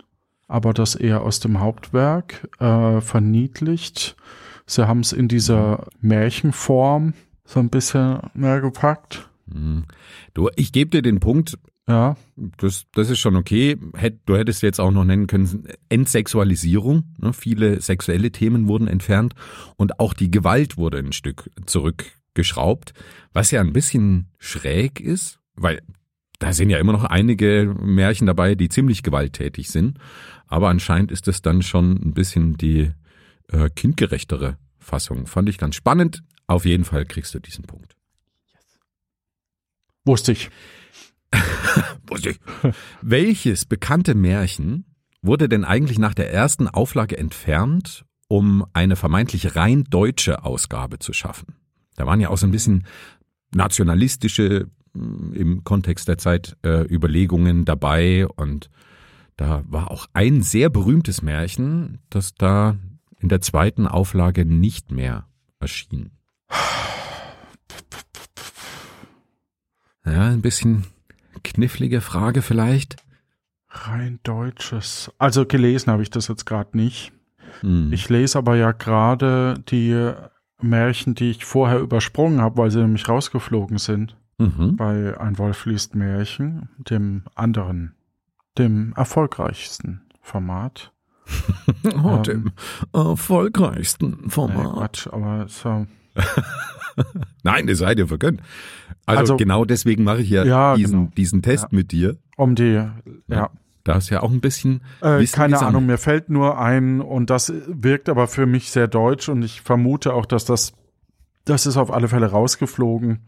aber 0.50 0.74
das 0.74 0.96
eher 0.96 1.22
aus 1.22 1.40
dem 1.40 1.62
Hauptwerk 1.62 2.50
äh, 2.60 3.00
verniedlicht. 3.00 4.18
Sie 4.66 4.86
haben 4.86 5.00
es 5.00 5.14
in 5.14 5.30
dieser 5.30 5.88
Märchenform 6.02 7.14
so 7.46 7.60
ein 7.62 7.70
bisschen 7.70 8.20
mehr 8.34 8.60
gepackt. 8.60 9.30
Hm. 9.52 9.86
Du, 10.34 10.50
ich 10.56 10.72
gebe 10.74 10.92
dir 10.92 11.02
den 11.02 11.20
Punkt, 11.22 11.58
Ja, 11.88 12.16
das, 12.36 12.86
das 12.94 13.10
ist 13.10 13.20
schon 13.20 13.36
okay. 13.36 13.78
Hätt, 13.96 14.20
du 14.26 14.38
hättest 14.38 14.62
jetzt 14.62 14.80
auch 14.80 14.92
noch 14.92 15.04
nennen 15.04 15.28
können, 15.28 15.68
Entsexualisierung. 15.90 17.04
Ne? 17.18 17.34
Viele 17.34 17.82
sexuelle 17.82 18.32
Themen 18.32 18.68
wurden 18.68 18.88
entfernt 18.88 19.34
und 19.78 20.00
auch 20.00 20.14
die 20.14 20.32
Gewalt 20.32 20.78
wurde 20.78 21.00
ein 21.00 21.12
Stück 21.12 21.50
zurückgeschraubt, 21.66 22.94
was 23.34 23.52
ja 23.52 23.62
ein 23.62 23.74
bisschen 23.74 24.30
schräg 24.38 25.00
ist, 25.00 25.40
weil 25.56 25.82
da 26.40 26.54
sind 26.54 26.70
ja 26.70 26.80
immer 26.80 26.94
noch 26.94 27.04
einige 27.04 27.76
Märchen 27.80 28.26
dabei, 28.26 28.56
die 28.56 28.70
ziemlich 28.70 29.04
gewalttätig 29.04 29.70
sind. 29.70 30.00
Aber 30.48 30.70
anscheinend 30.70 31.12
ist 31.12 31.28
es 31.28 31.42
dann 31.42 31.62
schon 31.62 31.92
ein 31.94 32.14
bisschen 32.14 32.58
die 32.58 32.92
äh, 33.50 33.70
kindgerechtere 33.70 34.58
Fassung. 34.80 35.28
Fand 35.28 35.50
ich 35.50 35.58
ganz 35.58 35.76
spannend. 35.76 36.24
Auf 36.48 36.66
jeden 36.66 36.84
Fall 36.84 37.06
kriegst 37.06 37.34
du 37.36 37.40
diesen 37.40 37.66
Punkt. 37.66 37.96
ich. 38.54 38.80
Wusste 40.04 40.32
ich. 40.32 40.50
Welches 43.02 43.66
bekannte 43.66 44.16
Märchen 44.16 44.86
wurde 45.22 45.48
denn 45.48 45.64
eigentlich 45.64 46.00
nach 46.00 46.14
der 46.14 46.34
ersten 46.34 46.68
Auflage 46.68 47.18
entfernt, 47.18 48.06
um 48.28 48.66
eine 48.74 48.96
vermeintlich 48.96 49.56
rein 49.56 49.84
deutsche 49.86 50.44
Ausgabe 50.44 51.00
zu 51.00 51.14
schaffen? 51.14 51.56
Da 51.96 52.06
waren 52.06 52.20
ja 52.20 52.30
auch 52.30 52.38
so 52.38 52.48
ein 52.48 52.52
bisschen 52.52 52.86
nationalistische 53.54 54.68
mh, 54.94 55.36
im 55.36 55.64
Kontext 55.64 56.08
der 56.08 56.18
Zeit 56.18 56.58
äh, 56.64 56.86
Überlegungen 56.88 57.66
dabei 57.66 58.28
und 58.28 58.70
da 59.38 59.64
war 59.68 59.90
auch 59.92 60.08
ein 60.14 60.44
sehr 60.44 60.70
berühmtes 60.70 61.22
Märchen, 61.22 62.00
das 62.10 62.36
da 62.36 62.78
in 63.20 63.30
der 63.30 63.42
zweiten 63.42 63.88
Auflage 63.88 64.46
nicht 64.46 64.92
mehr 64.92 65.28
erschien. 65.60 66.12
Ja, 70.04 70.30
ein 70.30 70.42
bisschen 70.42 70.88
knifflige 71.44 72.02
Frage 72.02 72.42
vielleicht. 72.42 72.98
Rein 73.70 74.20
deutsches. 74.24 75.12
Also 75.18 75.46
gelesen 75.46 75.92
habe 75.92 76.04
ich 76.04 76.10
das 76.10 76.28
jetzt 76.28 76.46
gerade 76.46 76.76
nicht. 76.78 77.14
Hm. 77.62 77.92
Ich 77.94 78.10
lese 78.10 78.38
aber 78.38 78.56
ja 78.56 78.72
gerade 78.72 79.56
die 79.70 80.12
Märchen, 80.62 81.16
die 81.16 81.32
ich 81.32 81.46
vorher 81.46 81.80
übersprungen 81.80 82.42
habe, 82.42 82.58
weil 82.58 82.72
sie 82.72 82.80
nämlich 82.80 83.08
rausgeflogen 83.08 83.78
sind. 83.78 84.16
mhm. 84.38 84.76
Bei 84.76 85.18
Ein 85.20 85.38
Wolf 85.38 85.66
liest 85.66 85.96
Märchen, 85.96 86.70
dem 86.78 87.24
anderen, 87.36 87.96
dem 88.58 88.94
erfolgreichsten 88.96 90.02
Format. 90.22 90.92
Oh, 92.04 92.18
Ähm, 92.18 92.24
dem 92.24 92.52
erfolgreichsten 92.94 94.18
Nee, 94.24 94.30
Format. 94.30 94.74
Quatsch, 94.74 95.08
aber 95.08 95.48
so. 95.48 95.88
Nein, 97.44 97.68
es 97.70 97.80
sei 97.80 97.96
dir 97.96 98.08
vergönnt. 98.08 98.42
Also, 99.06 99.20
Also- 99.22 99.38
genau 99.38 99.66
deswegen 99.66 100.04
mache 100.04 100.22
ich 100.22 100.30
ja, 100.30 100.44
Ja, 100.44 100.76
diesen, 100.76 101.00
genau. 101.00 101.12
diesen 101.18 101.42
Test 101.42 101.64
Ja. 101.64 101.70
mit 101.72 101.92
dir. 101.92 102.18
Um 102.38 102.56
die, 102.56 102.84
ja. 103.28 103.50
Da 103.84 103.96
ist 103.96 104.10
ja 104.12 104.22
auch 104.22 104.30
ein 104.30 104.42
bisschen 104.42 104.82
Äh, 105.00 105.04
keine 105.04 105.24
gesammelt. 105.26 105.62
Ahnung, 105.64 105.86
mir 105.88 105.98
fällt 105.98 106.30
nur 106.30 106.60
ein 106.60 107.02
und 107.02 107.32
das 107.32 107.52
wirkt 107.68 108.10
aber 108.10 108.28
für 108.28 108.46
mich 108.46 108.70
sehr 108.70 108.88
deutsch 108.88 109.28
und 109.28 109.42
ich 109.42 109.62
vermute 109.62 110.14
auch, 110.14 110.28
dass 110.28 110.46
das, 110.46 110.74
das 111.46 111.66
ist 111.66 111.78
auf 111.78 111.92
alle 111.92 112.08
Fälle 112.08 112.28
rausgeflogen, 112.28 113.22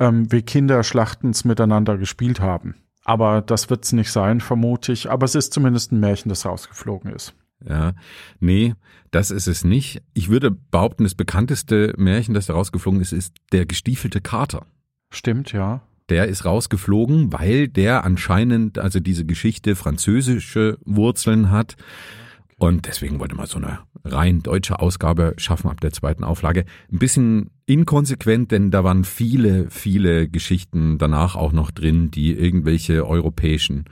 ähm, 0.00 0.30
wie 0.32 0.42
Kinder 0.42 0.82
Schlachtens 0.82 1.44
miteinander 1.44 1.98
gespielt 1.98 2.40
haben. 2.40 2.74
Aber 3.04 3.42
das 3.42 3.70
wird's 3.70 3.92
nicht 3.92 4.10
sein, 4.10 4.40
vermute 4.40 4.90
ich. 4.92 5.08
Aber 5.10 5.24
es 5.24 5.36
ist 5.36 5.52
zumindest 5.52 5.92
ein 5.92 6.00
Märchen, 6.00 6.28
das 6.28 6.46
rausgeflogen 6.46 7.12
ist. 7.12 7.34
Ja, 7.68 7.94
nee, 8.40 8.74
das 9.10 9.30
ist 9.30 9.46
es 9.46 9.64
nicht. 9.64 10.02
Ich 10.14 10.28
würde 10.28 10.50
behaupten, 10.50 11.04
das 11.04 11.14
bekannteste 11.14 11.94
Märchen, 11.96 12.34
das 12.34 12.46
da 12.46 12.54
rausgeflogen 12.54 13.00
ist, 13.00 13.12
ist 13.12 13.34
der 13.52 13.66
gestiefelte 13.66 14.20
Kater. 14.20 14.66
Stimmt, 15.10 15.52
ja. 15.52 15.82
Der 16.08 16.28
ist 16.28 16.44
rausgeflogen, 16.44 17.32
weil 17.32 17.68
der 17.68 18.04
anscheinend, 18.04 18.78
also 18.78 19.00
diese 19.00 19.24
Geschichte 19.24 19.76
französische 19.76 20.78
Wurzeln 20.84 21.50
hat. 21.50 21.76
Und 22.58 22.86
deswegen 22.86 23.18
wollte 23.18 23.34
man 23.34 23.46
so 23.46 23.58
eine 23.58 23.80
rein 24.04 24.42
deutsche 24.42 24.80
Ausgabe 24.80 25.34
schaffen 25.36 25.70
ab 25.70 25.80
der 25.80 25.92
zweiten 25.92 26.24
Auflage. 26.24 26.64
Ein 26.92 26.98
bisschen 26.98 27.50
inkonsequent, 27.66 28.50
denn 28.50 28.70
da 28.70 28.84
waren 28.84 29.04
viele, 29.04 29.70
viele 29.70 30.28
Geschichten 30.28 30.98
danach 30.98 31.36
auch 31.36 31.52
noch 31.52 31.70
drin, 31.70 32.10
die 32.10 32.32
irgendwelche 32.32 33.06
europäischen 33.06 33.84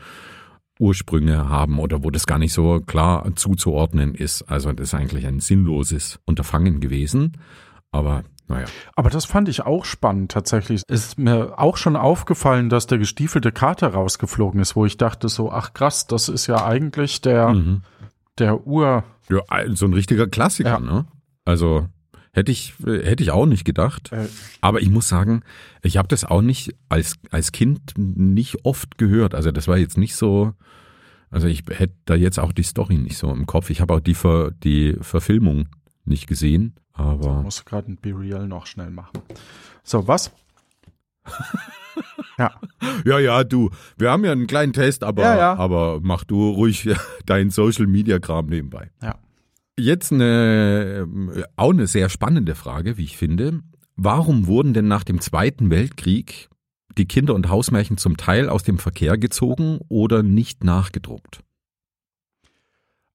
Ursprünge 0.81 1.49
haben 1.49 1.79
oder 1.79 2.03
wo 2.03 2.11
das 2.11 2.27
gar 2.27 2.39
nicht 2.39 2.53
so 2.53 2.81
klar 2.81 3.25
zuzuordnen 3.37 4.15
ist. 4.15 4.43
Also 4.43 4.73
das 4.73 4.89
ist 4.89 4.95
eigentlich 4.95 5.27
ein 5.27 5.41
sinnloses 5.41 6.19
Unterfangen 6.25 6.81
gewesen. 6.81 7.37
Aber 7.93 8.25
naja. 8.49 8.67
Aber 8.97 9.11
das 9.11 9.25
fand 9.27 9.49
ich 9.49 9.63
auch 9.67 9.85
spannend 9.85 10.33
tatsächlich. 10.33 10.83
Es 10.89 11.07
ist 11.07 11.19
mir 11.19 11.59
auch 11.59 11.77
schon 11.77 11.95
aufgefallen, 11.97 12.69
dass 12.69 12.87
der 12.89 12.99
gestiefelte 12.99 13.53
Kater 13.53 13.89
rausgeflogen 13.95 14.61
ist, 14.61 14.75
wo 14.75 14.85
ich 14.87 14.97
dachte 14.97 15.29
so, 15.29 15.53
ach 15.53 15.73
krass, 15.75 16.07
das 16.09 16.29
ist 16.29 16.47
ja 16.49 16.65
eigentlich 16.65 17.21
der, 17.21 17.51
Mhm. 17.51 17.83
der 18.39 18.67
Ur, 18.67 19.05
Ja, 19.29 19.43
so 19.75 19.87
ein 19.87 19.93
richtiger 19.95 20.27
Klassiker, 20.27 20.71
Ja. 20.71 20.81
ne? 20.81 21.05
Also 21.45 21.87
Hätte 22.33 22.53
ich, 22.53 22.75
hätte 22.85 23.23
ich 23.25 23.31
auch 23.33 23.47
nicht 23.47 23.65
gedacht. 23.65 24.13
Äh, 24.13 24.27
Aber 24.61 24.81
ich 24.81 24.89
muss 24.89 25.09
sagen, 25.09 25.43
ich 25.83 25.97
habe 25.97 26.07
das 26.09 26.25
auch 26.25 26.43
nicht 26.43 26.75
als, 26.89 27.17
als 27.31 27.51
Kind 27.51 27.81
nicht 27.97 28.65
oft 28.65 28.99
gehört. 28.99 29.35
Also 29.35 29.51
das 29.51 29.67
war 29.67 29.77
jetzt 29.79 29.99
nicht 29.99 30.15
so, 30.15 30.53
also 31.31 31.49
ich 31.49 31.65
hätte 31.71 31.95
da 32.05 32.15
jetzt 32.15 32.39
auch 32.39 32.53
die 32.53 32.63
Story 32.63 32.99
nicht 32.99 33.19
so 33.19 33.31
im 33.33 33.47
Kopf. 33.47 33.71
Ich 33.71 33.81
habe 33.81 33.95
auch 33.95 34.01
die, 34.01 34.15
Ver, 34.15 34.53
die 34.53 34.97
Verfilmung 35.01 35.69
nicht 36.05 36.29
gesehen. 36.29 36.75
so, 36.97 37.03
Aber 37.03 37.43
muss 37.43 37.65
gerade 37.65 37.91
ein 37.91 37.97
Be 37.97 38.11
Real 38.17 38.47
noch 38.47 38.67
schnell 38.67 38.91
machen. 38.91 39.19
So, 39.83 40.07
was? 40.07 40.31
ja, 42.39 42.53
ja, 43.05 43.19
ja, 43.19 43.45
du, 43.45 43.71
wir 43.99 44.11
haben 44.11 44.25
ja 44.25 44.33
einen 44.33 44.47
kleinen 44.47 44.73
Test, 44.73 45.05
aber, 45.05 45.23
Ja, 45.23 45.37
ja. 45.37 45.57
aber 45.57 45.99
mach 46.03 46.25
du 46.25 46.51
ruhig 46.51 46.89
deinen 47.27 47.51
Social 47.51 47.87
Media 47.87 48.19
Kram 48.21 48.47
nebenbei. 48.47 48.91
ja. 49.03 49.17
Jetzt 49.81 50.13
eine, 50.13 51.01
ähm, 51.03 51.45
auch 51.57 51.71
eine 51.71 51.87
sehr 51.87 52.09
spannende 52.09 52.55
Frage, 52.55 52.97
wie 52.97 53.05
ich 53.05 53.17
finde. 53.17 53.61
Warum 53.97 54.47
wurden 54.47 54.75
denn 54.75 54.89
nach 54.89 55.05
dem 55.05 55.21
Zweiten 55.21 55.71
Weltkrieg 55.71 56.49
die 56.99 57.07
Kinder- 57.07 57.35
und 57.35 57.49
Hausmärchen 57.49 57.97
zum 57.99 58.17
Teil 58.17 58.49
aus 58.49 58.63
dem 58.63 58.79
Verkehr 58.79 59.19
gezogen 59.19 59.79
oder 59.89 60.23
nicht 60.23 60.65
nachgedruckt? 60.65 61.41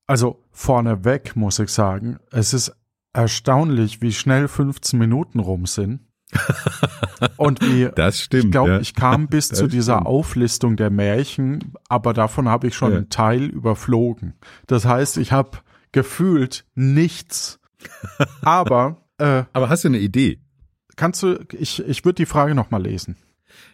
Also 0.08 0.40
vorneweg 0.52 1.36
muss 1.36 1.60
ich 1.60 1.70
sagen, 1.70 2.18
es 2.32 2.54
ist 2.54 2.76
erstaunlich, 3.14 4.02
wie 4.02 4.14
schnell 4.14 4.48
15 4.48 5.00
Minuten 5.00 5.40
rum 5.40 5.66
sind. 5.66 6.02
Und 7.38 7.62
wie, 7.62 7.90
Das 7.96 8.20
stimmt. 8.20 8.46
ich 8.46 8.52
glaube, 8.52 8.70
ja. 8.72 8.80
ich 8.80 8.94
kam 8.94 9.28
bis 9.28 9.48
Das 9.50 9.60
zu 9.60 9.68
dieser 9.68 9.96
stimmt. 9.96 10.08
Auflistung 10.08 10.76
der 10.76 10.90
Märchen, 10.90 11.74
aber 11.88 12.14
davon 12.14 12.50
habe 12.50 12.68
ich 12.68 12.76
schon 12.76 12.92
Ja. 12.92 12.98
einen 12.98 13.10
Teil 13.10 13.44
überflogen. 13.46 14.34
Das 14.68 14.86
heißt, 14.86 15.18
ich 15.18 15.32
habe 15.32 15.58
gefühlt 15.96 16.66
nichts. 16.76 17.60
Aber 18.42 19.02
äh, 19.18 19.44
Aber 19.54 19.70
hast 19.70 19.84
du 19.86 19.88
eine 19.88 20.00
Idee? 20.00 20.40
kannst 20.98 21.24
du, 21.24 21.44
ich, 21.52 21.80
ich 21.86 22.06
würde 22.06 22.16
die 22.16 22.26
Frage 22.26 22.54
nochmal 22.56 22.84
lesen. 22.84 23.16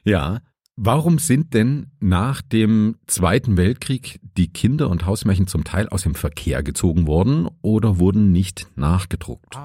Ja. 0.03 0.39
Warum 0.77 1.19
sind 1.19 1.53
denn 1.53 1.91
nach 1.99 2.41
dem 2.41 2.95
Zweiten 3.05 3.57
Weltkrieg 3.57 4.19
die 4.37 4.51
Kinder- 4.51 4.89
und 4.89 5.05
Hausmärchen 5.05 5.45
zum 5.45 5.63
Teil 5.63 5.89
aus 5.89 6.03
dem 6.03 6.15
Verkehr 6.15 6.63
gezogen 6.63 7.05
worden 7.05 7.49
oder 7.61 7.99
wurden 7.99 8.31
nicht 8.31 8.67
nachgedruckt? 8.75 9.55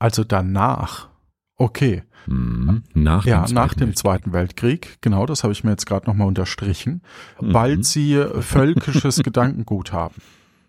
Also 0.00 0.24
danach. 0.24 1.08
Okay. 1.56 2.02
Hm, 2.24 2.82
nach 2.94 3.24
Ja, 3.26 3.44
dem 3.44 3.54
nach 3.54 3.74
Zweiten 3.74 3.78
dem 3.80 3.86
Weltkrieg. 3.88 3.98
Zweiten 3.98 4.32
Weltkrieg, 4.32 4.98
genau, 5.00 5.26
das 5.26 5.42
habe 5.44 5.52
ich 5.52 5.62
mir 5.64 5.70
jetzt 5.70 5.86
gerade 5.86 6.06
nochmal 6.06 6.26
unterstrichen, 6.26 7.02
Mhm. 7.40 7.54
weil 7.54 7.84
sie 7.84 8.24
völkisches 8.40 9.16
Gedankengut 9.22 9.92
haben. 9.92 10.14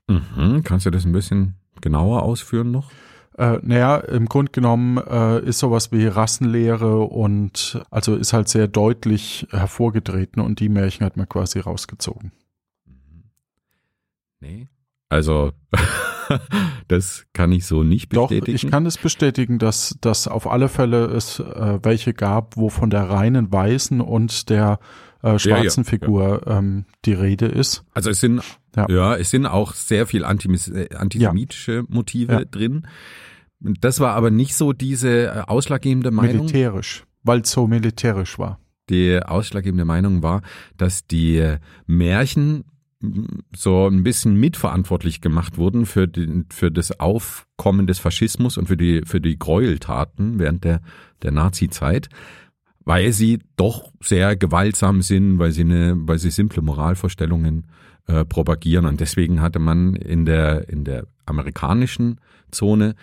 Mhm. 0.09 0.63
Kannst 0.63 0.85
du 0.85 0.89
das 0.89 1.05
ein 1.05 1.11
bisschen 1.11 1.55
genauer 1.81 2.23
ausführen 2.23 2.71
noch? 2.71 2.91
Äh, 3.37 3.59
naja, 3.61 3.97
im 3.97 4.25
Grunde 4.25 4.51
genommen 4.51 4.97
äh, 4.97 5.39
ist 5.39 5.59
sowas 5.59 5.93
wie 5.93 6.07
Rassenlehre 6.07 6.99
und 6.99 7.81
also 7.89 8.15
ist 8.15 8.33
halt 8.33 8.49
sehr 8.49 8.67
deutlich 8.67 9.47
hervorgetreten 9.51 10.41
und 10.41 10.59
die 10.59 10.67
Märchen 10.67 11.05
hat 11.05 11.15
man 11.15 11.29
quasi 11.29 11.59
rausgezogen. 11.59 12.33
Nee. 14.41 14.67
Also, 15.07 15.53
das 16.87 17.25
kann 17.33 17.51
ich 17.51 17.65
so 17.65 17.83
nicht 17.83 18.15
Doch, 18.15 18.29
bestätigen. 18.29 18.55
ich 18.55 18.69
kann 18.69 18.85
es 18.85 18.97
bestätigen, 18.97 19.59
dass, 19.59 19.97
dass 20.01 20.27
auf 20.27 20.49
alle 20.49 20.69
Fälle 20.69 21.05
es 21.05 21.39
äh, 21.39 21.79
welche 21.83 22.13
gab, 22.13 22.57
wo 22.57 22.69
von 22.69 22.89
der 22.89 23.09
reinen 23.09 23.51
weißen 23.51 24.01
und 24.01 24.49
der 24.49 24.79
äh, 25.21 25.37
schwarzen 25.37 25.83
ja, 25.83 25.89
Figur 25.89 26.41
Ähm, 26.47 26.85
die 27.05 27.13
Rede 27.13 27.45
ist. 27.47 27.83
also 27.93 28.09
es 28.09 28.19
sind, 28.21 28.41
ja. 28.75 28.85
Ja. 28.89 29.15
es 29.17 29.29
sind 29.31 29.45
auch 29.45 29.73
sehr 29.73 30.07
viel 30.07 30.23
antimis 30.23 30.67
äh, 30.69 30.89
antisemitische 30.95 31.83
Motive 31.87 32.31
Ja. 32.33 32.45
drin. 32.45 32.87
Das 33.59 33.99
war 33.99 34.13
aber 34.15 34.31
nicht 34.31 34.55
so 34.55 34.71
diese 34.71 35.25
äh, 35.27 35.41
ausschlaggebende 35.47 36.11
Meinung. 36.11 36.45
Militärisch, 36.45 37.03
weil 37.23 37.41
es 37.41 37.51
so 37.51 37.67
militärisch 37.67 38.39
war. 38.39 38.59
Die 38.89 39.19
ausschlaggebende 39.21 39.85
Meinung 39.85 40.23
war, 40.23 40.41
dass 40.77 41.05
die 41.05 41.57
Märchen 41.85 42.59
mm, 42.59 42.63
so 43.55 43.87
ein 43.87 44.03
bisschen 44.03 44.35
mitverantwortlich 44.35 45.21
gemacht 45.21 45.57
wurden 45.57 45.85
für, 45.85 46.07
den, 46.07 46.45
für 46.49 46.69
das 46.69 46.99
Aufkommen 46.99 47.87
des 47.87 47.99
Faschismus 47.99 48.57
und 48.57 48.67
für 48.67 48.77
die, 48.77 49.03
für 49.05 49.21
die 49.21 49.39
Gräueltaten 49.39 50.37
während 50.37 50.63
der, 50.65 50.81
der 51.21 51.31
Nazi-Zeit, 51.31 52.09
weil 52.83 53.13
sie 53.13 53.39
doch 53.55 53.91
sehr 54.01 54.35
gewaltsam 54.35 55.01
sind, 55.01 55.39
weil 55.39 55.51
sie 55.51 55.61
eine, 55.61 55.95
weil 55.95 56.19
sie 56.19 56.31
simple 56.31 56.61
Moralvorstellungen 56.61 57.67
äh, 58.07 58.25
propagieren. 58.25 58.85
Und 58.85 58.99
deswegen 58.99 59.41
hatte 59.41 59.59
man 59.59 59.95
in 59.95 60.25
der, 60.25 60.67
in 60.67 60.83
der 60.83 61.07
amerikanischen 61.25 62.19
Zone 62.51 62.95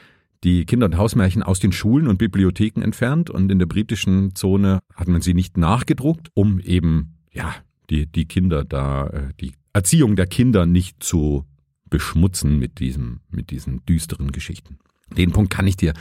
die 0.44 0.66
Kinder- 0.66 0.86
und 0.86 0.98
Hausmärchen 0.98 1.42
aus 1.42 1.58
den 1.58 1.72
Schulen 1.72 2.06
und 2.06 2.18
Bibliotheken 2.18 2.82
entfernt 2.82 3.30
und 3.30 3.50
in 3.50 3.58
der 3.58 3.66
britischen 3.66 4.34
Zone 4.34 4.80
hat 4.94 5.08
man 5.08 5.22
sie 5.22 5.34
nicht 5.34 5.56
nachgedruckt, 5.56 6.30
um 6.34 6.60
eben, 6.60 7.14
ja, 7.32 7.54
die, 7.90 8.06
die 8.06 8.26
Kinder 8.26 8.64
da, 8.64 9.06
äh, 9.08 9.32
die 9.40 9.52
Erziehung 9.72 10.16
der 10.16 10.26
Kinder 10.26 10.66
nicht 10.66 11.02
zu 11.02 11.44
beschmutzen 11.88 12.58
mit 12.58 12.80
diesem, 12.80 13.20
mit 13.30 13.50
diesen 13.50 13.84
düsteren 13.86 14.32
Geschichten. 14.32 14.78
Den 15.16 15.32
Punkt 15.32 15.52
kann 15.52 15.66
ich 15.66 15.76
dir 15.76 15.94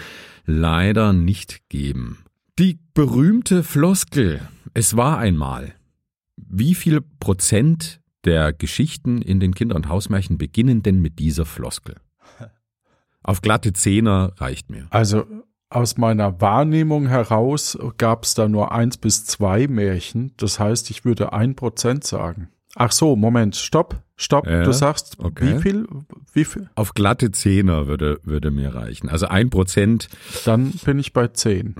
leider 0.45 1.13
nicht 1.13 1.69
geben. 1.69 2.25
Die 2.57 2.79
berühmte 2.93 3.63
Floskel, 3.63 4.41
es 4.73 4.95
war 4.95 5.19
einmal. 5.19 5.75
Wie 6.37 6.73
viel 6.73 7.01
Prozent 7.01 8.01
der 8.23 8.53
Geschichten 8.53 9.21
in 9.21 9.39
den 9.39 9.53
Kinder- 9.53 9.75
und 9.75 9.89
Hausmärchen 9.89 10.37
beginnen 10.37 10.81
denn 10.81 11.01
mit 11.01 11.19
dieser 11.19 11.45
Floskel? 11.45 11.95
Auf 13.23 13.41
glatte 13.41 13.73
Zehner 13.73 14.33
reicht 14.37 14.69
mir. 14.69 14.87
Also 14.89 15.25
aus 15.69 15.97
meiner 15.97 16.39
Wahrnehmung 16.41 17.07
heraus 17.07 17.77
gab 17.97 18.23
es 18.23 18.33
da 18.33 18.47
nur 18.47 18.71
eins 18.71 18.97
bis 18.97 19.25
zwei 19.25 19.67
Märchen. 19.67 20.33
Das 20.37 20.59
heißt, 20.59 20.89
ich 20.89 21.05
würde 21.05 21.33
ein 21.33 21.55
Prozent 21.55 22.03
sagen. 22.03 22.49
Ach 22.75 22.91
so, 22.91 23.15
Moment, 23.15 23.55
stopp, 23.55 24.03
stopp. 24.17 24.45
Ja, 24.45 24.63
du 24.63 24.73
sagst, 24.73 25.17
okay. 25.19 25.55
wie 25.55 25.61
viel? 25.61 25.87
Wie 26.33 26.45
viel? 26.45 26.69
Auf 26.75 26.93
glatte 26.93 27.31
Zehner 27.31 27.87
würde, 27.87 28.19
würde 28.23 28.51
mir 28.51 28.75
reichen. 28.75 29.09
Also 29.09 29.27
ein 29.27 29.49
Prozent, 29.49 30.09
Dann 30.43 30.71
bin 30.83 30.99
ich 30.99 31.13
bei 31.13 31.27
zehn, 31.29 31.75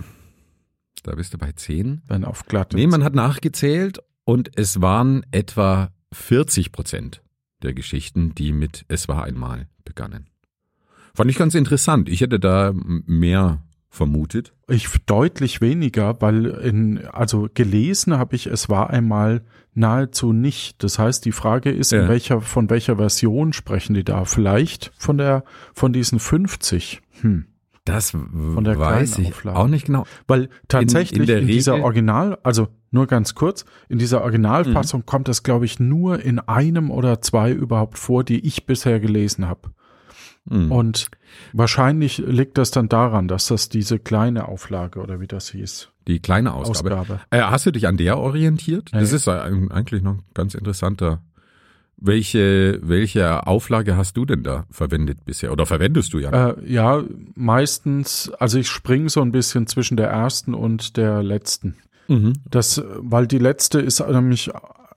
da 1.02 1.14
bist 1.14 1.34
du 1.34 1.38
bei 1.38 1.52
zehn. 1.52 2.02
wenn 2.08 2.24
auf 2.24 2.46
glatte. 2.46 2.76
Nee, 2.76 2.86
man 2.86 3.04
hat 3.04 3.14
nachgezählt 3.14 4.00
und 4.24 4.50
es 4.56 4.80
waren 4.80 5.24
etwa 5.30 5.90
40 6.12 6.72
Prozent 6.72 7.22
der 7.62 7.74
Geschichten, 7.74 8.34
die 8.34 8.52
mit 8.52 8.84
Es 8.88 9.06
war 9.06 9.24
einmal 9.24 9.68
begannen. 9.84 10.30
Fand 11.14 11.30
ich 11.30 11.36
ganz 11.36 11.54
interessant. 11.54 12.08
Ich 12.08 12.22
hätte 12.22 12.40
da 12.40 12.72
mehr 12.74 13.62
vermutet. 13.96 14.52
Ich 14.68 14.88
deutlich 15.06 15.60
weniger, 15.60 16.20
weil 16.20 16.46
in, 16.46 17.04
also 17.06 17.48
gelesen 17.52 18.16
habe 18.18 18.36
ich, 18.36 18.46
es 18.46 18.68
war 18.68 18.90
einmal 18.90 19.42
nahezu 19.74 20.32
nicht. 20.32 20.82
Das 20.84 20.98
heißt, 20.98 21.24
die 21.24 21.32
Frage 21.32 21.70
ist, 21.70 21.92
Ja. 21.92 22.02
in 22.02 22.08
welcher, 22.08 22.40
von 22.40 22.70
welcher 22.70 22.96
Version 22.96 23.52
sprechen 23.52 23.94
die 23.94 24.04
da? 24.04 24.24
Vielleicht 24.24 24.92
von 24.98 25.18
der, 25.18 25.44
von 25.74 25.92
diesen 25.92 26.18
50. 26.18 27.00
Hm. 27.22 27.46
Das 27.84 28.10
der 28.12 28.78
weiß 28.80 29.18
ich 29.18 29.28
Auflage. 29.28 29.56
auch 29.58 29.68
nicht 29.68 29.86
genau. 29.86 30.06
Weil 30.26 30.48
tatsächlich 30.66 31.20
in, 31.20 31.26
der 31.26 31.40
dieser 31.42 31.74
Regel- 31.74 31.84
Original, 31.84 32.38
also 32.42 32.66
nur 32.90 33.06
ganz 33.06 33.36
kurz, 33.36 33.64
in 33.88 33.98
dieser 33.98 34.22
Originalfassung 34.22 35.02
Mhm. 35.02 35.06
kommt 35.06 35.28
es, 35.28 35.44
glaube 35.44 35.66
ich, 35.66 35.78
nur 35.78 36.18
in 36.20 36.40
einem 36.40 36.90
oder 36.90 37.20
zwei 37.20 37.52
überhaupt 37.52 37.96
vor, 37.98 38.24
die 38.24 38.44
ich 38.44 38.66
bisher 38.66 38.98
gelesen 38.98 39.46
habe. 39.46 39.70
Hm. 40.48 40.72
Und 40.72 41.10
wahrscheinlich 41.52 42.18
liegt 42.18 42.58
das 42.58 42.70
dann 42.70 42.88
daran, 42.88 43.28
dass 43.28 43.46
das 43.48 43.68
diese 43.68 43.98
kleine 43.98 44.48
Auflage 44.48 45.00
oder 45.00 45.20
wie 45.20 45.26
das 45.26 45.50
hieß, 45.50 45.88
Die 46.08 46.20
kleine 46.20 46.54
Ausgabe. 46.54 46.96
Ausgabe. 46.98 47.20
Äh, 47.30 47.40
hast 47.42 47.66
du 47.66 47.70
dich 47.72 47.86
an 47.86 47.96
der 47.96 48.18
orientiert? 48.18 48.90
Das 48.92 49.10
Nee. 49.10 49.16
ist 49.16 49.28
ein- 49.28 49.70
eigentlich 49.70 50.02
noch 50.02 50.14
ein 50.14 50.22
ganz 50.34 50.54
interessanter. 50.54 51.22
Welche, 51.98 52.78
welche 52.82 53.46
Auflage 53.46 53.96
hast 53.96 54.18
du 54.18 54.26
denn 54.26 54.42
da 54.42 54.66
verwendet 54.70 55.24
bisher? 55.24 55.50
Oder 55.50 55.64
verwendest 55.64 56.12
du 56.12 56.18
ja? 56.18 56.50
Äh, 56.50 56.70
ja, 56.70 57.02
meistens, 57.34 58.30
also 58.38 58.58
ich 58.58 58.68
springe 58.68 59.08
so 59.08 59.22
ein 59.22 59.32
bisschen 59.32 59.66
zwischen 59.66 59.96
der 59.96 60.08
ersten 60.08 60.52
und 60.52 60.98
der 60.98 61.22
letzten. 61.22 61.76
Mhm. 62.08 62.34
Das, 62.50 62.84
weil 62.98 63.26
die 63.26 63.38
letzte 63.38 63.80
ist 63.80 64.06
nämlich, 64.06 64.50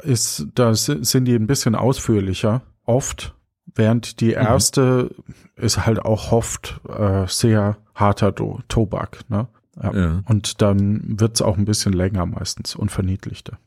ist, 0.03 0.47
da 0.55 0.73
si- 0.75 0.97
sind 1.03 1.23
die 1.25 1.35
ein 1.35 1.47
bisschen 1.47 1.73
ausführlicher, 1.73 2.63
oft, 2.85 3.33
während 3.75 4.19
die 4.21 4.31
erste 4.31 5.15
ist 5.55 5.85
halt 5.85 5.99
auch 5.99 6.31
oft 6.31 6.79
äh, 6.87 7.25
sehr 7.27 7.77
harter 7.95 8.31
Do 8.31 8.59
Tobak, 8.67 9.29
ne? 9.29 9.47
Ja. 9.81 9.93
Ja. 9.95 10.23
Und 10.25 10.61
dann 10.61 11.19
wird's 11.19 11.41
auch 11.41 11.57
ein 11.57 11.65
bisschen 11.65 11.93
länger 11.93 12.25
meistens 12.25 12.75
und 12.75 12.91
verniedlichter. 12.91 13.57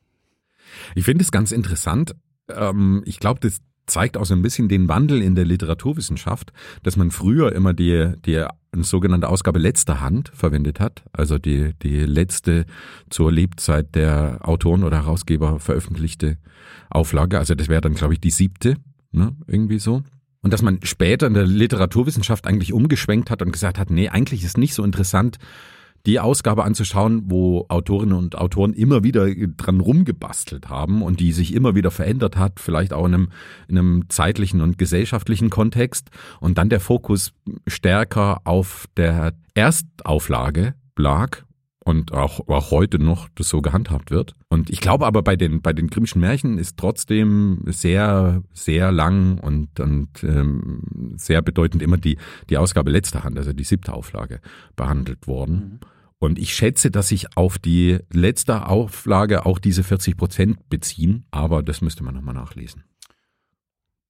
Ich 0.94 1.04
finde 1.04 1.22
es 1.22 1.30
ganz 1.30 1.52
interessant. 1.52 2.14
Ähm, 2.48 3.02
ich 3.06 3.18
glaube, 3.18 3.40
das 3.40 3.60
zeigt 3.86 4.16
auch 4.16 4.24
so 4.24 4.34
ein 4.34 4.42
bisschen 4.42 4.68
den 4.68 4.88
Wandel 4.88 5.22
in 5.22 5.34
der 5.34 5.44
Literaturwissenschaft, 5.44 6.52
dass 6.82 6.96
man 6.96 7.10
früher 7.10 7.52
immer 7.52 7.74
die, 7.74 8.12
die 8.24 8.44
sogenannte 8.74 9.28
Ausgabe 9.28 9.58
letzter 9.58 10.00
Hand 10.00 10.30
verwendet 10.34 10.80
hat, 10.80 11.02
also 11.12 11.38
die, 11.38 11.72
die 11.82 12.00
letzte 12.00 12.64
zur 13.10 13.32
Lebzeit 13.32 13.94
der 13.94 14.38
Autoren 14.42 14.84
oder 14.84 14.98
Herausgeber 14.98 15.58
veröffentlichte 15.58 16.38
Auflage. 16.90 17.38
Also 17.38 17.54
das 17.54 17.68
wäre 17.68 17.80
dann, 17.80 17.94
glaube 17.94 18.14
ich, 18.14 18.20
die 18.20 18.30
siebte, 18.30 18.76
ne? 19.12 19.37
irgendwie 19.46 19.79
so. 19.79 20.03
Und 20.42 20.53
dass 20.53 20.62
man 20.62 20.81
später 20.83 21.29
in 21.29 21.35
der 21.35 21.46
Literaturwissenschaft 21.46 22.46
eigentlich 22.46 22.72
umgeschwenkt 22.72 23.31
hat 23.31 23.42
und 23.42 23.53
gesagt 23.53 23.79
hat, 23.79 23.90
nee, 23.90 24.09
eigentlich 24.09 24.42
ist 24.42 24.59
nicht 24.59 24.75
so 24.75 24.83
interessant, 24.83 25.38
die 26.05 26.18
Ausgabe 26.18 26.64
anzuschauen, 26.64 27.22
wo 27.27 27.66
Autorinnen 27.68 28.16
und 28.16 28.37
Autoren 28.37 28.72
immer 28.72 29.05
wieder 29.05 29.33
dran 29.57 29.79
rumgebastelt 29.79 30.68
haben 30.68 31.01
und 31.03 31.20
die 31.20 31.33
sich 31.33 31.55
immer 31.55 31.77
wieder 31.77 31.92
verändert 31.92 32.37
hat, 32.37 32.59
vielleicht 32.59 32.92
auch 32.92 33.07
in 33.07 33.14
einem, 33.14 33.29
in 33.68 33.79
einem 33.79 34.05
zeitlichen 34.09 34.61
und 34.62 34.79
gesellschaftlichen 34.79 35.48
Kontext 35.48 36.11
und 36.40 36.59
dann 36.59 36.68
der 36.68 36.81
Fokus 36.81 37.33
stärker 37.68 38.40
auf 38.44 38.87
der 38.96 39.35
Erstauflage 39.55 40.75
lag 40.96 41.44
und 41.85 42.12
auch, 42.12 42.49
auch 42.49 42.71
heute 42.71 42.99
noch 42.99 43.29
das 43.35 43.49
so 43.49 43.61
gehandhabt 43.61 44.11
wird. 44.11 44.35
Und 44.49 44.71
ich 44.71 44.81
glaube 44.81 45.07
aber 45.07 45.23
bei 45.23 45.37
den, 45.37 45.62
bei 45.62 45.73
den 45.73 45.88
Grimmschen 45.88 46.21
Märchen 46.21 46.59
ist 46.59 46.77
trotzdem 46.77 47.62
sehr, 47.66 48.42
sehr 48.53 48.92
lang 48.92 49.38
und, 49.38 49.81
und 49.81 50.23
ähm, 50.23 51.14
sehr 51.16 51.42
bedeutend 51.42 51.83
immer 51.83 51.97
die, 51.97 52.18
die 52.51 52.59
Ausgabe 52.59 52.90
letzter 52.90 53.25
Hand, 53.25 53.38
also 53.38 53.53
die 53.53 53.64
siebte 53.64 53.92
Auflage, 53.92 54.40
behandelt 54.77 55.27
worden. 55.27 55.55
Mhm. 55.55 55.81
Und 56.18 56.38
ich 56.38 56.55
schätze, 56.55 56.92
dass 56.92 57.09
sich 57.09 57.37
auf 57.37 57.59
die 57.59 57.99
letzte 58.12 58.66
Auflage 58.66 59.45
auch 59.45 59.59
diese 59.59 59.83
40 59.83 60.16
Prozent 60.16 60.68
beziehen, 60.68 61.25
aber 61.33 61.64
das 61.64 61.81
müsste 61.81 62.05
man 62.05 62.14
nochmal 62.14 62.35
nachlesen. 62.35 62.85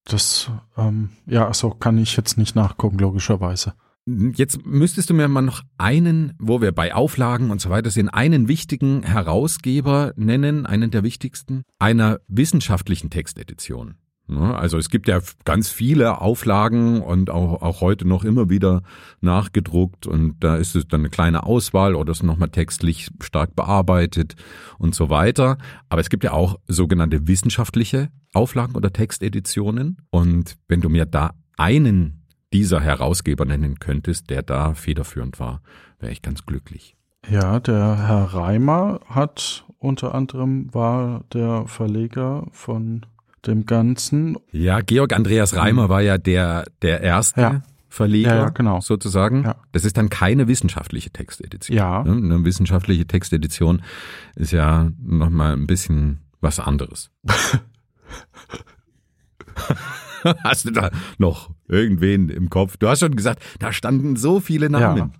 Das, 0.05 0.51
ähm, 0.77 1.11
ja, 1.27 1.55
so 1.55 1.71
kann 1.71 1.97
ich 1.97 2.17
jetzt 2.17 2.37
nicht 2.37 2.55
nachgucken, 2.55 2.99
logischerweise. 2.99 3.73
Jetzt 4.05 4.67
müsstest 4.67 5.11
du 5.11 5.15
mir 5.15 5.29
mal 5.29 5.43
noch 5.43 5.62
einen, 5.79 6.33
wo 6.41 6.61
wir 6.61 6.73
bei 6.73 6.93
Auflagen 6.93 7.51
und 7.51 7.61
so 7.61 7.71
weiter 7.71 7.91
sind, 7.91 8.09
einen 8.09 8.49
wichtigen 8.49 9.05
Herausgeber 9.05 10.12
nennen, 10.17 10.67
einen 10.67 10.91
der 10.91 11.05
wichtigsten, 11.05 11.62
einer 11.79 12.19
wissenschaftlichen 12.27 13.11
Textedition. 13.11 13.95
Also 14.29 14.79
es 14.79 14.88
gibt 14.88 15.09
ja 15.09 15.21
ganz 15.45 15.69
viele 15.69 16.21
Auflagen 16.21 17.03
und 17.03 17.29
auch, 17.29 17.61
auch 17.61 17.81
heute 17.81 18.07
noch 18.07 18.25
immer 18.25 18.49
wieder 18.49 18.83
nachgedruckt 19.21 20.07
und 20.07 20.37
da 20.41 20.57
ist 20.57 20.75
es 20.75 20.87
dann 20.88 21.03
eine 21.03 21.11
kleine 21.11 21.45
Auswahl 21.45 21.95
oder 21.95 22.12
ist 22.12 22.23
nochmal 22.23 22.49
textlich 22.49 23.09
stark 23.21 23.55
bearbeitet 23.55 24.37
und 24.79 24.95
so 24.95 25.11
weiter. 25.11 25.59
Aber 25.88 26.01
es 26.01 26.09
gibt 26.09 26.25
ja 26.25 26.33
auch 26.33 26.59
sogenannte 26.67 27.27
wissenschaftliche 27.27 28.11
Auflagen 28.33 28.75
oder 28.75 28.93
Texteditionen 28.93 29.99
und 30.11 30.57
wenn 30.67 30.81
du 30.81 30.88
mir 30.88 31.05
da 31.05 31.33
einen 31.59 32.22
dieser 32.53 32.81
Herausgeber 32.81 33.45
nennen 33.45 33.79
könntest, 33.79 34.31
der 34.31 34.43
da 34.43 34.75
federführend 34.75 35.41
war, 35.41 35.62
wäre 35.99 36.12
ich 36.12 36.23
ganz 36.23 36.47
glücklich. 36.47 36.95
Ja, 37.29 37.61
der 37.61 37.97
Herr 38.09 38.35
Reimer 38.35 39.01
hat 39.09 39.65
unter 39.79 40.15
anderem 40.15 40.73
war 40.73 41.25
der 41.33 41.67
Verleger 41.67 42.47
von 42.53 43.07
dem 43.47 43.67
Ganzen. 43.67 44.37
Ja, 44.53 44.81
Georg 44.81 45.12
Andreas 45.12 45.57
Reimer 45.57 45.88
war 45.88 46.01
ja 46.01 46.19
der, 46.19 46.65
der 46.83 47.01
erste 47.01 47.41
ja. 47.41 47.62
Verleger, 47.88 48.35
ja, 48.35 48.43
ja, 48.45 48.49
genau. 48.51 48.81
sozusagen. 48.81 49.45
Ja. 49.45 49.57
Das 49.73 49.85
ist 49.85 49.97
dann 49.97 50.09
keine 50.09 50.49
wissenschaftliche 50.49 51.11
Textedition. 51.11 51.77
Ja. 51.77 52.03
Ne? 52.05 52.12
Eine 52.12 52.45
wissenschaftliche 52.45 53.07
Textedition 53.07 53.83
ist 54.37 54.53
ja 54.53 54.91
nochmal 55.01 55.53
ein 55.55 55.67
bisschen 55.67 56.21
was 56.41 56.59
anderes. 56.61 57.11
Hast 60.45 60.67
du 60.67 60.71
da 60.71 60.91
noch 61.19 61.51
irgendwen 61.69 62.29
im 62.29 62.51
Kopf? 62.51 62.77
Du 62.77 62.89
hast 62.89 63.01
schon 63.01 63.17
gesagt, 63.17 63.43
da 63.59 63.73
standen 63.73 64.17
so 64.17 64.41
viele 64.41 64.71
Namen. 64.71 65.13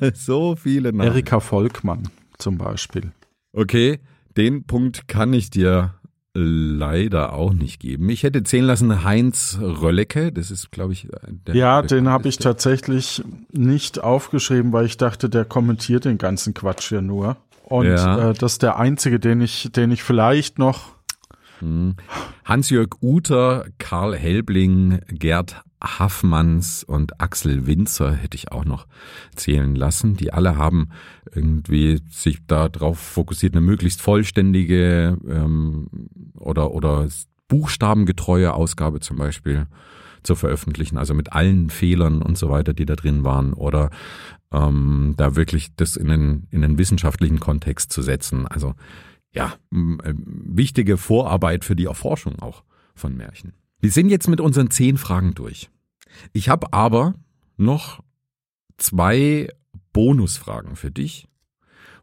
Ja. 0.00 0.10
so 0.14 0.56
viele 0.56 0.92
Namen. 0.92 1.12
Erika 1.12 1.40
Volkmann 1.40 2.08
zum 2.38 2.58
Beispiel. 2.58 3.12
Okay, 3.52 4.00
den 4.36 4.64
Punkt 4.64 5.08
kann 5.08 5.32
ich 5.32 5.50
dir 5.50 5.94
leider 6.34 7.34
auch 7.34 7.52
nicht 7.52 7.80
geben. 7.80 8.08
Ich 8.08 8.22
hätte 8.22 8.42
zählen 8.42 8.64
lassen 8.64 9.04
Heinz 9.04 9.58
Röllecke, 9.60 10.32
das 10.32 10.50
ist, 10.50 10.72
glaube 10.72 10.94
ich, 10.94 11.08
der. 11.28 11.54
Ja, 11.54 11.82
den 11.82 12.08
habe 12.08 12.28
ich 12.28 12.38
tatsächlich 12.38 13.22
nicht 13.50 14.02
aufgeschrieben, 14.02 14.72
weil 14.72 14.86
ich 14.86 14.96
dachte, 14.96 15.28
der 15.28 15.44
kommentiert 15.44 16.06
den 16.06 16.18
ganzen 16.18 16.54
Quatsch 16.54 16.90
ja 16.90 17.02
nur. 17.02 17.36
Und 17.64 17.86
ja. 17.86 18.30
äh, 18.30 18.34
das 18.34 18.52
ist 18.52 18.62
der 18.62 18.78
einzige, 18.78 19.20
den 19.20 19.40
ich, 19.40 19.70
den 19.72 19.90
ich 19.90 20.02
vielleicht 20.02 20.58
noch. 20.58 20.96
Hans-Jörg 22.44 22.88
Uter, 23.00 23.66
Karl 23.78 24.16
Helbling, 24.16 25.00
Gerd 25.08 25.62
Haffmanns 25.82 26.84
und 26.84 27.20
Axel 27.20 27.66
Winzer 27.66 28.12
hätte 28.14 28.36
ich 28.36 28.52
auch 28.52 28.64
noch 28.64 28.86
zählen 29.34 29.74
lassen. 29.74 30.16
Die 30.16 30.32
alle 30.32 30.56
haben 30.56 30.90
irgendwie 31.34 32.00
sich 32.08 32.38
darauf 32.46 32.98
fokussiert, 32.98 33.54
eine 33.54 33.64
möglichst 33.64 34.00
vollständige 34.00 35.18
ähm, 35.28 35.88
oder, 36.34 36.72
oder 36.72 37.08
buchstabengetreue 37.48 38.54
Ausgabe 38.54 39.00
zum 39.00 39.16
Beispiel 39.16 39.66
zu 40.22 40.36
veröffentlichen, 40.36 40.98
also 40.98 41.14
mit 41.14 41.32
allen 41.32 41.68
Fehlern 41.68 42.22
und 42.22 42.38
so 42.38 42.48
weiter, 42.48 42.74
die 42.74 42.86
da 42.86 42.94
drin 42.94 43.24
waren, 43.24 43.52
oder 43.52 43.90
ähm, 44.52 45.14
da 45.16 45.34
wirklich 45.34 45.74
das 45.74 45.96
in 45.96 46.08
den, 46.08 46.46
in 46.50 46.62
den 46.62 46.78
wissenschaftlichen 46.78 47.40
Kontext 47.40 47.92
zu 47.92 48.02
setzen. 48.02 48.46
Also 48.46 48.74
ja, 49.34 49.54
äh, 49.72 50.14
wichtige 50.14 50.96
Vorarbeit 50.96 51.64
für 51.64 51.76
die 51.76 51.86
Erforschung 51.86 52.38
auch 52.40 52.64
von 52.94 53.16
Märchen. 53.16 53.54
Wir 53.80 53.90
sind 53.90 54.10
jetzt 54.10 54.28
mit 54.28 54.40
unseren 54.40 54.70
zehn 54.70 54.96
Fragen 54.96 55.34
durch. 55.34 55.70
Ich 56.32 56.48
habe 56.48 56.72
aber 56.72 57.14
noch 57.56 58.00
zwei 58.76 59.48
Bonusfragen 59.92 60.76
für 60.76 60.90
dich, 60.90 61.28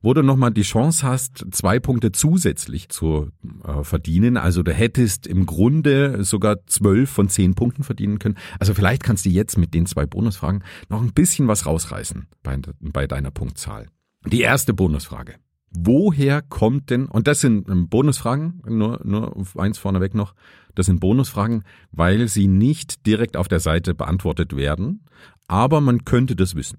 wo 0.02 0.14
du 0.14 0.24
nochmal 0.24 0.52
die 0.52 0.64
Chance 0.64 1.06
hast, 1.06 1.46
zwei 1.52 1.80
Punkte 1.80 2.12
zusätzlich 2.12 2.90
zu 2.90 3.30
äh, 3.64 3.84
verdienen. 3.84 4.38
Also 4.38 4.64
du 4.64 4.74
hättest 4.74 5.28
im 5.28 5.46
Grunde 5.46 6.24
sogar 6.24 6.66
zwölf 6.68 7.10
von 7.10 7.30
zehn 7.30 7.54
Punkten 7.54 7.84
verdienen 7.84 8.20
können. 8.20 8.38
Also 8.60 8.74
vielleicht 8.74 9.04
kannst 9.04 9.26
du 9.26 9.30
jetzt 9.30 9.58
mit 9.58 9.74
den 9.74 9.86
zwei 9.86 10.06
Bonusfragen 10.06 10.64
noch 10.90 11.02
ein 11.02 11.14
bisschen 11.14 11.48
was 11.48 11.66
rausreißen 11.66 12.28
bei, 12.44 12.58
bei 12.80 13.08
deiner 13.08 13.32
Punktzahl. 13.32 13.88
Die 14.26 14.42
erste 14.42 14.74
Bonusfrage 14.74 15.36
woher 15.72 16.42
kommt 16.42 16.90
denn, 16.90 17.06
und 17.06 17.28
das 17.28 17.42
sind 17.42 17.70
ähm, 17.70 17.90
Bonusfragen, 17.90 18.62
nur, 18.68 19.00
nur 19.04 19.36
eins 19.58 19.78
vorneweg 19.78 20.16
noch, 20.16 20.34
das 20.76 20.86
sind 20.86 21.00
Bonusfragen, 21.00 21.64
weil 21.92 22.28
sie 22.28 22.48
nicht 22.48 23.06
direkt 23.06 23.38
auf 23.38 23.48
der 23.48 23.60
Seite 23.60 23.94
beantwortet 23.94 24.56
werden, 24.56 25.06
aber 25.48 25.82
man 25.82 26.06
könnte 26.06 26.36
das 26.36 26.56
wissen. 26.56 26.78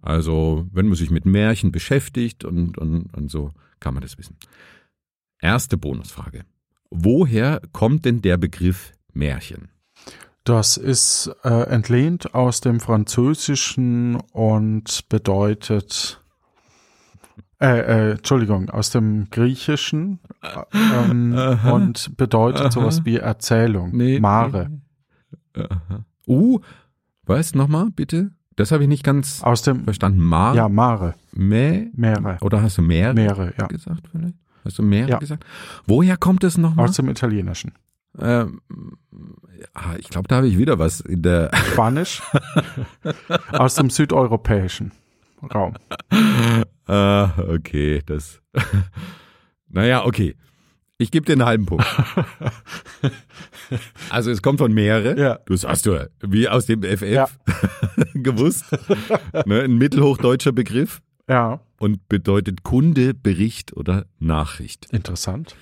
Also, 0.00 0.66
wenn 0.72 0.86
man 0.86 0.96
sich 0.96 1.10
mit 1.10 1.26
Märchen 1.26 1.72
beschäftigt 1.72 2.44
und, 2.44 2.78
und, 2.78 3.12
und 3.14 3.30
so, 3.30 3.50
kann 3.80 3.94
man 3.94 4.02
das 4.02 4.18
wissen. 4.18 4.36
Erste 5.40 5.76
Bonusfrage. 5.76 6.44
Woher 6.90 7.60
kommt 7.72 8.04
denn 8.04 8.22
der 8.22 8.36
Begriff 8.36 8.92
Märchen? 9.12 9.68
Das 10.44 10.76
ist 10.76 11.30
äh, 11.44 11.68
entlehnt 11.68 12.34
aus 12.34 12.60
dem 12.60 12.80
Französischen 12.80 14.16
und 14.32 15.08
bedeutet 15.08 16.22
äh, 17.60 17.78
äh, 17.78 18.10
Entschuldigung, 18.12 18.70
aus 18.70 18.90
dem 18.90 19.30
Griechischen 19.30 20.20
ähm, 20.72 21.36
und 21.72 22.16
bedeutet 22.16 22.62
aha. 22.62 22.70
sowas 22.70 23.04
wie 23.04 23.16
Erzählung. 23.16 23.90
Nee, 23.92 24.20
Mare. 24.20 24.70
Nee. 25.56 25.64
Uh, 26.26 26.60
was 27.24 27.54
nochmal, 27.54 27.90
bitte? 27.90 28.30
Das 28.54 28.70
habe 28.72 28.84
ich 28.84 28.88
nicht 28.88 29.04
ganz 29.04 29.42
aus 29.42 29.62
dem, 29.62 29.84
verstanden. 29.84 30.20
Mare? 30.20 30.56
Ja, 30.56 30.68
Mare. 30.68 31.14
Mä? 31.32 31.86
Meere. 31.94 32.38
Oder 32.40 32.62
hast 32.62 32.78
du 32.78 32.82
Meere, 32.82 33.14
Meere 33.14 33.54
ja. 33.58 33.66
gesagt 33.66 34.08
vielleicht? 34.10 34.34
Hast 34.64 34.78
du 34.78 34.82
Meere 34.82 35.10
ja. 35.10 35.18
gesagt? 35.18 35.44
Woher 35.86 36.16
kommt 36.16 36.44
es 36.44 36.58
nochmal? 36.58 36.88
Aus 36.88 36.96
dem 36.96 37.08
Italienischen. 37.08 37.72
Ähm, 38.18 38.60
ich 39.98 40.08
glaube, 40.08 40.28
da 40.28 40.36
habe 40.36 40.48
ich 40.48 40.58
wieder 40.58 40.78
was 40.78 41.00
in 41.00 41.22
der. 41.22 41.50
Spanisch. 41.72 42.22
aus 43.52 43.74
dem 43.76 43.90
Südeuropäischen 43.90 44.92
Raum. 45.42 45.74
Ah, 46.90 47.34
okay, 47.46 48.00
das. 48.06 48.40
naja, 49.68 50.06
okay. 50.06 50.34
Ich 50.96 51.10
gebe 51.10 51.26
dir 51.26 51.34
einen 51.34 51.44
halben 51.44 51.66
Punkt. 51.66 51.84
also 54.08 54.30
es 54.30 54.40
kommt 54.40 54.58
von 54.58 54.72
mehrere. 54.72 55.20
Ja. 55.20 55.38
Das 55.44 55.64
hast 55.64 55.84
du 55.84 56.08
wie 56.22 56.48
aus 56.48 56.64
dem 56.64 56.82
FF 56.82 57.02
ja. 57.02 57.28
gewusst. 58.14 58.64
ne, 59.44 59.64
ein 59.64 59.76
mittelhochdeutscher 59.76 60.52
Begriff. 60.52 61.02
Ja. 61.28 61.60
Und 61.78 62.08
bedeutet 62.08 62.62
Kunde, 62.62 63.12
Bericht 63.12 63.76
oder 63.76 64.06
Nachricht. 64.18 64.86
Interessant. 64.90 65.56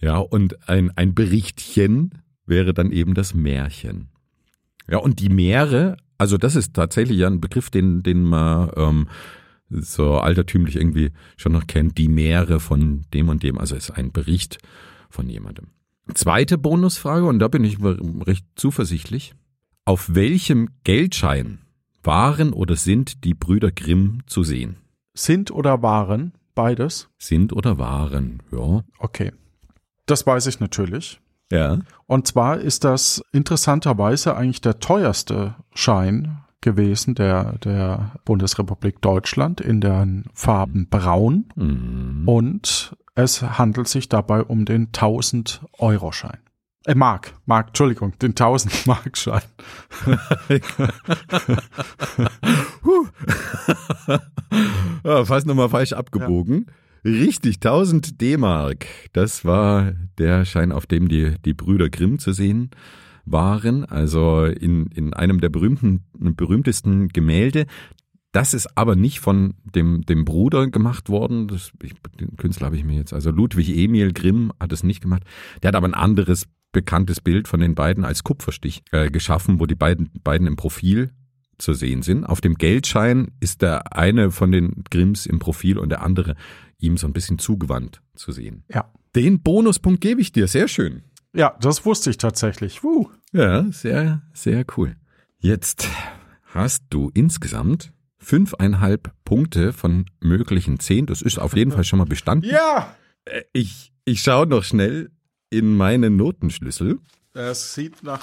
Ja, 0.00 0.18
und 0.18 0.68
ein, 0.68 0.90
ein 0.96 1.14
Berichtchen 1.14 2.10
wäre 2.44 2.74
dann 2.74 2.90
eben 2.90 3.14
das 3.14 3.34
Märchen. 3.34 4.08
Ja, 4.88 4.98
und 4.98 5.20
die 5.20 5.28
Meere, 5.28 5.96
also 6.18 6.38
das 6.38 6.56
ist 6.56 6.74
tatsächlich 6.74 7.24
ein 7.24 7.40
Begriff, 7.40 7.70
den, 7.70 8.02
den 8.02 8.22
man 8.24 8.70
ähm, 8.76 9.08
so 9.68 10.14
altertümlich 10.14 10.76
irgendwie 10.76 11.10
schon 11.36 11.52
noch 11.52 11.66
kennt, 11.66 11.98
die 11.98 12.08
Meere 12.08 12.60
von 12.60 13.04
dem 13.12 13.28
und 13.28 13.42
dem, 13.42 13.58
also 13.58 13.76
ist 13.76 13.90
ein 13.90 14.12
Bericht 14.12 14.58
von 15.10 15.28
jemandem. 15.28 15.68
Zweite 16.14 16.56
Bonusfrage, 16.56 17.26
und 17.26 17.40
da 17.40 17.48
bin 17.48 17.64
ich 17.64 17.78
recht 17.82 18.46
zuversichtlich. 18.54 19.34
Auf 19.84 20.14
welchem 20.14 20.68
Geldschein 20.84 21.58
waren 22.02 22.52
oder 22.52 22.76
sind 22.76 23.24
die 23.24 23.34
Brüder 23.34 23.72
Grimm 23.72 24.20
zu 24.26 24.44
sehen? 24.44 24.76
Sind 25.14 25.50
oder 25.50 25.82
waren? 25.82 26.32
Beides? 26.54 27.08
Sind 27.18 27.52
oder 27.52 27.78
waren, 27.78 28.42
ja. 28.52 28.84
Okay. 28.98 29.32
Das 30.06 30.26
weiß 30.26 30.46
ich 30.46 30.60
natürlich. 30.60 31.20
Ja. 31.50 31.78
Und 32.06 32.26
zwar 32.26 32.58
ist 32.58 32.84
das 32.84 33.22
interessanterweise 33.32 34.36
eigentlich 34.36 34.60
der 34.60 34.78
teuerste 34.78 35.54
Schein 35.74 36.38
gewesen 36.60 37.14
der, 37.14 37.58
der 37.58 38.12
Bundesrepublik 38.24 39.00
Deutschland 39.00 39.60
in 39.60 39.80
den 39.80 40.24
Farben 40.34 40.88
Braun. 40.88 41.46
Mhm. 41.54 42.22
Und 42.26 42.96
es 43.14 43.42
handelt 43.42 43.88
sich 43.88 44.08
dabei 44.08 44.42
um 44.42 44.64
den 44.64 44.86
1000 44.86 45.62
Euro 45.78 46.12
Schein. 46.12 46.38
Äh, 46.86 46.94
Mark, 46.94 47.34
Mark, 47.46 47.68
Entschuldigung, 47.68 48.18
den 48.18 48.30
1000 48.30 48.86
Mark 48.86 49.16
Schein. 49.16 49.42
ja, 55.04 55.24
fast 55.24 55.46
nochmal 55.46 55.68
falsch 55.68 55.92
abgebogen. 55.92 56.66
Richtig, 57.06 57.58
1000 57.58 58.20
D-Mark. 58.20 58.84
Das 59.12 59.44
war 59.44 59.92
der 60.18 60.44
Schein, 60.44 60.72
auf 60.72 60.86
dem 60.86 61.06
die, 61.06 61.36
die 61.44 61.54
Brüder 61.54 61.88
Grimm 61.88 62.18
zu 62.18 62.32
sehen 62.32 62.70
waren. 63.24 63.84
Also 63.84 64.44
in, 64.44 64.86
in 64.86 65.14
einem 65.14 65.40
der 65.40 65.48
berühmten, 65.48 66.04
berühmtesten 66.18 67.06
Gemälde. 67.06 67.66
Das 68.32 68.54
ist 68.54 68.76
aber 68.76 68.96
nicht 68.96 69.20
von 69.20 69.54
dem, 69.62 70.02
dem 70.02 70.24
Bruder 70.24 70.66
gemacht 70.66 71.08
worden. 71.08 71.46
Das, 71.46 71.70
ich, 71.80 71.92
den 72.18 72.36
Künstler 72.36 72.66
habe 72.66 72.76
ich 72.76 72.84
mir 72.84 72.96
jetzt, 72.96 73.12
also 73.12 73.30
Ludwig 73.30 73.68
Emil 73.68 74.12
Grimm 74.12 74.52
hat 74.58 74.72
es 74.72 74.82
nicht 74.82 75.00
gemacht. 75.00 75.22
Der 75.62 75.68
hat 75.68 75.76
aber 75.76 75.86
ein 75.86 75.94
anderes 75.94 76.48
bekanntes 76.72 77.20
Bild 77.20 77.46
von 77.46 77.60
den 77.60 77.76
beiden 77.76 78.04
als 78.04 78.24
Kupferstich 78.24 78.82
äh, 78.90 79.10
geschaffen, 79.10 79.60
wo 79.60 79.66
die 79.66 79.76
beiden, 79.76 80.10
beiden 80.24 80.48
im 80.48 80.56
Profil 80.56 81.12
zu 81.58 81.72
sehen 81.72 82.02
sind. 82.02 82.24
Auf 82.24 82.40
dem 82.40 82.56
Geldschein 82.56 83.28
ist 83.40 83.62
der 83.62 83.96
eine 83.96 84.30
von 84.30 84.52
den 84.52 84.84
Grimms 84.90 85.26
im 85.26 85.38
Profil 85.38 85.78
und 85.78 85.88
der 85.88 86.02
andere 86.02 86.34
ihm 86.78 86.96
so 86.96 87.06
ein 87.06 87.12
bisschen 87.12 87.38
zugewandt 87.38 88.02
zu 88.14 88.32
sehen. 88.32 88.64
Ja. 88.72 88.90
Den 89.14 89.40
Bonuspunkt 89.42 90.00
gebe 90.00 90.20
ich 90.20 90.32
dir. 90.32 90.46
Sehr 90.48 90.68
schön. 90.68 91.02
Ja, 91.34 91.56
das 91.60 91.84
wusste 91.84 92.10
ich 92.10 92.18
tatsächlich. 92.18 92.82
Wuh. 92.82 93.08
Ja, 93.32 93.64
sehr, 93.70 94.22
sehr 94.32 94.64
cool. 94.76 94.96
Jetzt 95.38 95.88
hast 96.44 96.84
du 96.90 97.10
insgesamt 97.14 97.92
fünfeinhalb 98.18 99.12
Punkte 99.24 99.72
von 99.72 100.06
möglichen 100.20 100.80
zehn. 100.80 101.06
Das 101.06 101.22
ist 101.22 101.38
auf 101.38 101.54
jeden 101.54 101.72
Fall 101.72 101.84
schon 101.84 101.98
mal 101.98 102.06
bestanden. 102.06 102.50
Ja! 102.50 102.94
Äh, 103.24 103.42
Ich, 103.52 103.92
ich 104.04 104.22
schaue 104.22 104.46
noch 104.46 104.64
schnell 104.64 105.10
in 105.50 105.76
meine 105.76 106.10
Notenschlüssel. 106.10 106.98
Es 107.34 107.74
sieht 107.74 108.02
nach, 108.02 108.20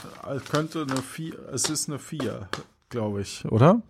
könnte 0.49 0.81
eine 0.89 1.01
4, 1.01 1.33
es 1.53 1.69
ist 1.69 1.87
eine 1.87 1.99
4, 1.99 2.49
glaube 2.89 3.21
ich, 3.21 3.45
oder? 3.45 3.81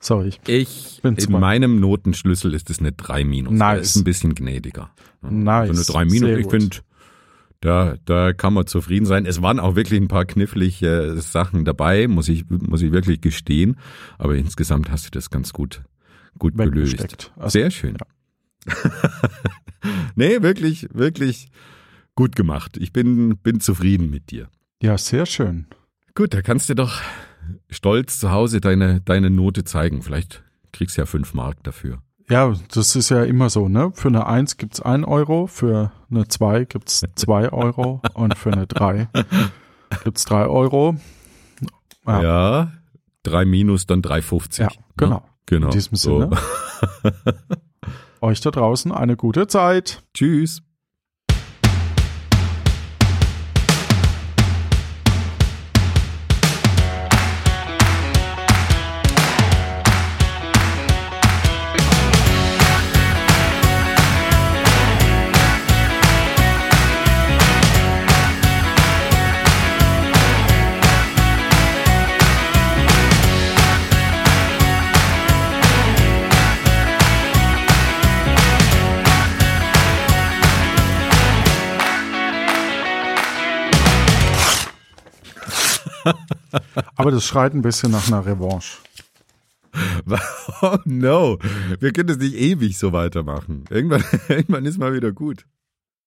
Sorry. 0.00 0.28
ich- 0.28 0.48
Ich, 0.48 1.00
Bin 1.02 1.16
in 1.16 1.32
meinem 1.32 1.80
Notenschlüssel 1.80 2.52
ist 2.54 2.68
es 2.70 2.78
eine 2.80 2.92
3 2.92 3.24
minus. 3.24 3.52
Nice. 3.54 3.78
Das 3.78 3.86
ist 3.90 3.96
ein 3.96 4.04
bisschen 4.04 4.34
gnädiger. 4.34 4.90
Ja, 5.22 5.30
Nice. 5.30 5.70
Also 5.70 5.94
eine 5.94 6.06
3 6.08 6.12
minus, 6.12 6.38
ich 6.38 6.50
finde, 6.50 6.76
da, 7.60 7.96
da 8.04 8.32
kann 8.34 8.52
man 8.52 8.66
zufrieden 8.66 9.06
sein. 9.06 9.24
Es 9.24 9.40
waren 9.40 9.58
auch 9.58 9.74
wirklich 9.76 9.98
ein 10.00 10.08
paar 10.08 10.26
knifflige 10.26 11.14
Sachen 11.18 11.64
dabei, 11.64 12.06
muss 12.08 12.28
ich, 12.28 12.44
muss 12.50 12.82
ich 12.82 12.92
wirklich 12.92 13.22
gestehen. 13.22 13.76
Aber 14.18 14.34
insgesamt 14.34 14.90
hast 14.90 15.06
du 15.06 15.10
das 15.10 15.30
ganz 15.30 15.54
gut, 15.54 15.82
gut 16.38 16.56
gelöst. 16.56 17.30
Also, 17.36 17.48
Sehr 17.58 17.70
schön. 17.70 17.96
nee, 20.14 20.42
wirklich, 20.42 20.88
wirklich 20.92 21.48
gut 22.14 22.36
gemacht. 22.36 22.76
Ich 22.76 22.92
bin, 22.92 23.36
bin 23.38 23.60
zufrieden 23.60 24.10
mit 24.10 24.30
dir. 24.30 24.48
ja, 24.82 24.98
sehr 24.98 25.26
schön. 25.26 25.66
Gut, 26.14 26.32
da 26.34 26.42
kannst 26.42 26.68
du 26.68 26.74
doch 26.74 27.00
stolz 27.70 28.18
zu 28.20 28.30
Hause 28.30 28.60
deine, 28.60 29.00
deine 29.00 29.30
Note 29.30 29.64
zeigen. 29.64 30.02
Vielleicht 30.02 30.42
kriegst 30.72 30.96
du 30.96 31.02
ja 31.02 31.06
fünf 31.06 31.34
Mark 31.34 31.62
dafür. 31.62 31.98
Ja, 32.30 32.54
das 32.72 32.96
ist 32.96 33.10
ja 33.10 33.22
immer 33.24 33.50
so, 33.50 33.68
ne? 33.68 33.92
Für 33.94 34.08
eine 34.08 34.26
1 34.26 34.56
gibt's 34.56 34.80
1 34.80 35.06
Euro, 35.06 35.46
für 35.46 35.92
eine 36.10 36.26
2 36.26 36.64
gibt's 36.64 37.02
2 37.16 37.52
Euro 37.52 38.00
und 38.14 38.36
für 38.38 38.50
eine 38.52 38.66
3 38.66 39.08
gibt's 40.04 40.24
3 40.24 40.46
Euro. 40.46 40.96
Ja, 42.06 42.22
Ja, 42.22 42.72
drei 43.22 43.44
minus, 43.44 43.86
dann 43.86 44.00
3,50. 44.02 44.60
ja 44.62 44.68
genau. 44.96 45.16
Ne? 45.16 45.22
Genau. 45.46 45.66
In 45.66 45.72
diesem 45.72 45.96
So. 45.96 46.20
Sinne. 46.20 46.36
Euch 48.22 48.40
da 48.40 48.50
draußen 48.50 48.92
eine 48.92 49.16
gute 49.16 49.46
Zeit. 49.46 50.02
Tschüss. 50.14 50.62
Aber 87.04 87.10
das 87.10 87.26
schreit 87.26 87.52
ein 87.52 87.60
bisschen 87.60 87.90
nach 87.90 88.08
einer 88.08 88.24
Revanche. 88.24 88.78
Oh 90.62 90.78
no, 90.86 91.38
wir 91.78 91.92
können 91.92 92.06
das 92.06 92.16
nicht 92.16 92.34
ewig 92.34 92.78
so 92.78 92.92
weitermachen. 92.94 93.64
Irgendwann, 93.68 94.02
irgendwann 94.28 94.64
ist 94.64 94.78
mal 94.78 94.94
wieder 94.94 95.12
gut. 95.12 95.44